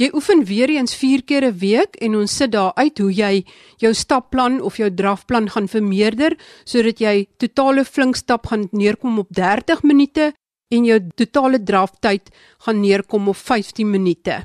Jy 0.00 0.08
oefen 0.16 0.46
weer 0.48 0.70
eens 0.72 0.94
4 0.96 1.22
keer 1.28 1.44
'n 1.44 1.58
week 1.58 1.96
en 2.00 2.16
ons 2.16 2.36
sit 2.36 2.52
daar 2.52 2.72
uit 2.74 2.98
hoe 2.98 3.12
jy 3.12 3.44
jou 3.76 3.94
stapplan 3.94 4.60
of 4.60 4.76
jou 4.76 4.94
drafplan 4.94 5.50
gaan 5.50 5.68
vermeerder 5.68 6.36
sodat 6.64 6.98
jy 7.00 7.26
totale 7.36 7.84
flinkstap 7.84 8.46
gaan 8.46 8.68
neerkom 8.72 9.18
op 9.18 9.28
30 9.28 9.82
minute 9.82 10.32
en 10.68 10.84
jou 10.84 11.00
totale 11.14 11.62
draftyd 11.62 12.30
gaan 12.58 12.80
neerkom 12.80 13.28
op 13.28 13.36
15 13.36 13.90
minute. 13.90 14.44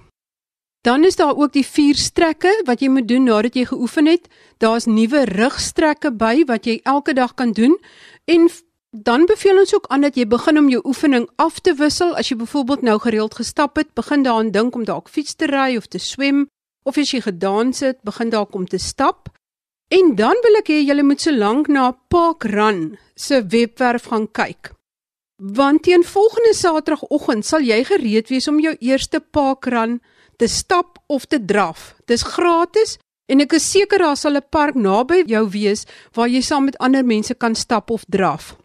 Dan 0.81 1.03
is 1.03 1.15
daar 1.15 1.35
ook 1.35 1.53
die 1.53 1.65
vier 1.65 1.95
strekke 1.95 2.61
wat 2.65 2.81
jy 2.81 2.89
moet 2.89 3.07
doen 3.07 3.23
nadat 3.23 3.55
jy 3.55 3.65
geoefen 3.65 4.05
het. 4.05 4.27
Daar's 4.57 4.85
nuwe 4.85 5.23
rugstrekke 5.23 6.11
by 6.11 6.43
wat 6.45 6.65
jy 6.65 6.79
elke 6.83 7.13
dag 7.13 7.33
kan 7.33 7.51
doen 7.51 7.77
en 8.25 8.49
dan 9.03 9.25
beveel 9.25 9.57
ons 9.59 9.73
ook 9.75 9.87
aan 9.87 10.01
dat 10.01 10.15
jy 10.15 10.27
begin 10.27 10.57
om 10.57 10.69
jou 10.69 10.81
oefening 10.87 11.27
af 11.35 11.59
te 11.59 11.73
wissel. 11.75 12.15
As 12.15 12.29
jy 12.29 12.37
byvoorbeeld 12.39 12.81
nou 12.81 12.99
gereeld 12.99 13.35
gestap 13.35 13.75
het, 13.75 13.93
begin 13.93 14.23
daaraan 14.23 14.51
dink 14.51 14.75
om 14.75 14.85
dalk 14.85 15.09
fiets 15.09 15.35
te 15.35 15.49
ry 15.51 15.75
of 15.77 15.87
te 15.87 15.99
swem 15.99 16.45
of 16.85 16.97
as 16.97 17.11
jy 17.11 17.21
gedans 17.25 17.81
het, 17.81 17.97
begin 18.05 18.29
dalk 18.29 18.55
om 18.55 18.67
te 18.67 18.77
stap. 18.77 19.29
En 19.89 20.15
dan 20.15 20.37
wil 20.45 20.59
ek 20.61 20.69
hê 20.69 20.79
julle 20.85 21.03
moet 21.03 21.21
so 21.21 21.33
lank 21.33 21.67
na 21.67 21.91
Park 22.09 22.45
Run 22.49 22.97
se 23.15 23.41
webwerf 23.41 24.07
gaan 24.13 24.27
kyk. 24.31 24.71
Want 25.35 25.83
teen 25.83 26.03
volgende 26.03 26.53
Saterdagoggend 26.55 27.45
sal 27.45 27.65
jy 27.65 27.83
gereed 27.83 28.29
wees 28.29 28.47
om 28.47 28.61
jou 28.63 28.75
eerste 28.79 29.19
Park 29.19 29.65
Run 29.65 29.99
te 30.37 30.47
stap 30.47 31.01
of 31.07 31.25
te 31.25 31.41
draf. 31.41 31.95
Dis 32.05 32.23
gratis 32.23 32.97
en 33.27 33.41
ek 33.41 33.57
is 33.57 33.65
seker 33.71 33.99
daar 33.99 34.17
sal 34.17 34.37
'n 34.37 34.49
park 34.49 34.75
naby 34.75 35.23
jou 35.25 35.49
wees 35.49 35.85
waar 36.13 36.29
jy 36.29 36.41
saam 36.41 36.65
met 36.65 36.77
ander 36.77 37.05
mense 37.05 37.33
kan 37.33 37.55
stap 37.55 37.89
of 37.89 38.05
draf. 38.07 38.55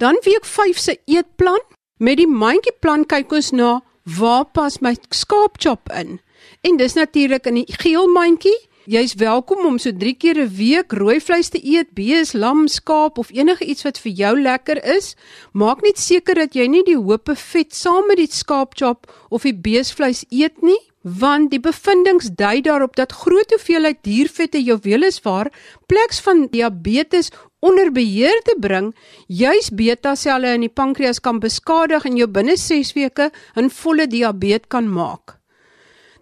Dan 0.00 0.20
week 0.24 0.44
5 0.44 0.78
se 0.78 1.00
eetplan. 1.04 1.60
Met 1.96 2.16
die 2.16 2.28
mandjieplan 2.28 3.02
kyk 3.04 3.34
ons 3.36 3.50
na 3.52 3.82
waar 4.16 4.46
pas 4.48 4.78
my 4.80 4.94
skaapchop 5.12 5.92
in. 5.92 6.16
En 6.64 6.78
dis 6.80 6.96
natuurlik 6.96 7.44
in 7.50 7.58
die 7.60 7.66
geel 7.82 8.08
mandjie 8.08 8.56
Jy's 8.88 9.12
welkom 9.20 9.66
om 9.68 9.76
so 9.78 9.92
3 9.92 10.14
keer 10.16 10.38
'n 10.40 10.48
week 10.56 10.92
rooi 10.92 11.20
vleis 11.20 11.48
te 11.48 11.60
eet, 11.62 11.92
bees, 11.94 12.32
lam, 12.32 12.66
skaap 12.68 13.18
of 13.18 13.30
enige 13.30 13.64
iets 13.64 13.82
wat 13.82 13.98
vir 13.98 14.12
jou 14.12 14.40
lekker 14.40 14.84
is. 14.96 15.14
Maak 15.52 15.82
net 15.82 15.98
seker 15.98 16.34
dat 16.34 16.54
jy 16.54 16.66
nie 16.66 16.82
die 16.82 16.96
hoope 16.96 17.36
vet 17.36 17.74
saam 17.74 18.06
met 18.06 18.16
die 18.16 18.26
skaapchop 18.26 19.06
of 19.28 19.42
die 19.42 19.54
beesvleis 19.54 20.24
eet 20.30 20.62
nie, 20.62 20.80
want 21.02 21.50
die 21.50 21.60
bevindinge 21.60 22.34
dui 22.36 22.60
daarop 22.60 22.96
dat 22.96 23.12
groot 23.12 23.50
hoeveelheid 23.50 24.02
diervette 24.04 24.60
jou 24.62 24.78
weliswaar 24.82 25.50
pleks 25.86 26.20
van 26.20 26.46
diabetes 26.52 27.30
onder 27.60 27.92
beheer 27.92 28.40
te 28.44 28.56
bring, 28.60 28.94
juis 29.26 29.70
beta-selle 29.70 30.54
in 30.54 30.60
die 30.60 30.72
pankreas 30.72 31.20
kan 31.20 31.40
beskadig 31.40 32.04
en 32.04 32.16
jou 32.16 32.28
binne 32.28 32.56
6 32.56 32.92
weke 32.96 33.30
in 33.56 33.70
volle 33.70 34.06
diabetes 34.06 34.68
kan 34.68 34.88
maak. 34.88 35.36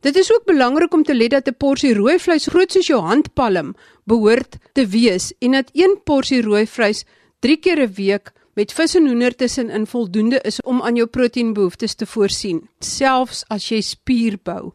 Dit 0.00 0.16
is 0.16 0.30
ook 0.30 0.44
belangrik 0.46 0.92
om 0.94 1.02
te 1.02 1.14
let 1.14 1.30
dat 1.30 1.48
'n 1.48 1.58
porsie 1.58 1.94
rooi 1.94 2.18
vleis 2.18 2.46
groot 2.46 2.72
soos 2.72 2.86
jou 2.86 3.00
handpalm 3.00 3.74
behoort 4.06 4.56
te 4.72 4.86
wees 4.86 5.32
en 5.40 5.52
dat 5.52 5.70
een 5.74 5.98
porsie 6.04 6.42
rooi 6.42 6.66
vleis 6.66 7.04
3 7.40 7.56
keer 7.56 7.82
'n 7.82 7.92
week 7.94 8.32
met 8.58 8.72
vis 8.74 8.96
en 8.98 9.06
hoender 9.06 9.34
tussenin 9.38 9.86
voldoende 9.86 10.40
is 10.48 10.58
om 10.66 10.82
aan 10.82 10.96
jou 10.98 11.06
proteïenbehoeftes 11.06 11.94
te 11.94 12.06
voorsien, 12.10 12.64
selfs 12.82 13.44
as 13.54 13.68
jy 13.70 13.78
spier 13.86 14.38
bou. 14.42 14.72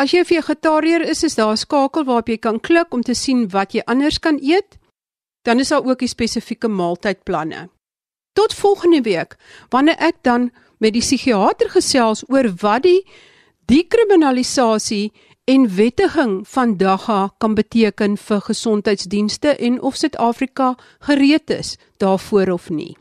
As 0.00 0.14
jy 0.14 0.22
vegetariër 0.24 1.04
is, 1.12 1.20
is 1.28 1.36
daar 1.36 1.52
'n 1.52 1.60
skakel 1.60 2.04
waarop 2.04 2.28
jy 2.28 2.38
kan 2.38 2.60
klik 2.60 2.94
om 2.94 3.02
te 3.02 3.14
sien 3.14 3.48
wat 3.48 3.74
jy 3.74 3.82
anders 3.84 4.18
kan 4.18 4.38
eet. 4.40 4.78
Dan 5.44 5.60
is 5.60 5.68
daar 5.68 5.84
ook 5.84 5.98
die 5.98 6.08
spesifieke 6.08 6.68
maaltydplanne. 6.68 7.68
Tot 8.32 8.54
volgende 8.54 9.02
week, 9.02 9.36
wanneer 9.68 9.96
ek 9.98 10.16
dan 10.22 10.50
met 10.78 10.92
die 10.92 11.02
psigiater 11.02 11.68
gesels 11.70 12.24
oor 12.28 12.48
wat 12.60 12.82
die 12.82 13.04
dekriminalisasie 13.66 15.12
en 15.44 15.74
wettiging 15.74 16.48
van 16.48 16.76
DAGA 16.76 17.34
kan 17.38 17.54
beteken 17.54 18.16
vir 18.16 18.40
gesondheidsdienste 18.40 19.56
en 19.56 19.80
of 19.80 19.96
Suid-Afrika 19.96 20.76
gereed 20.98 21.50
is 21.50 21.76
daarvoor 21.96 22.48
of 22.48 22.70
nie. 22.70 22.96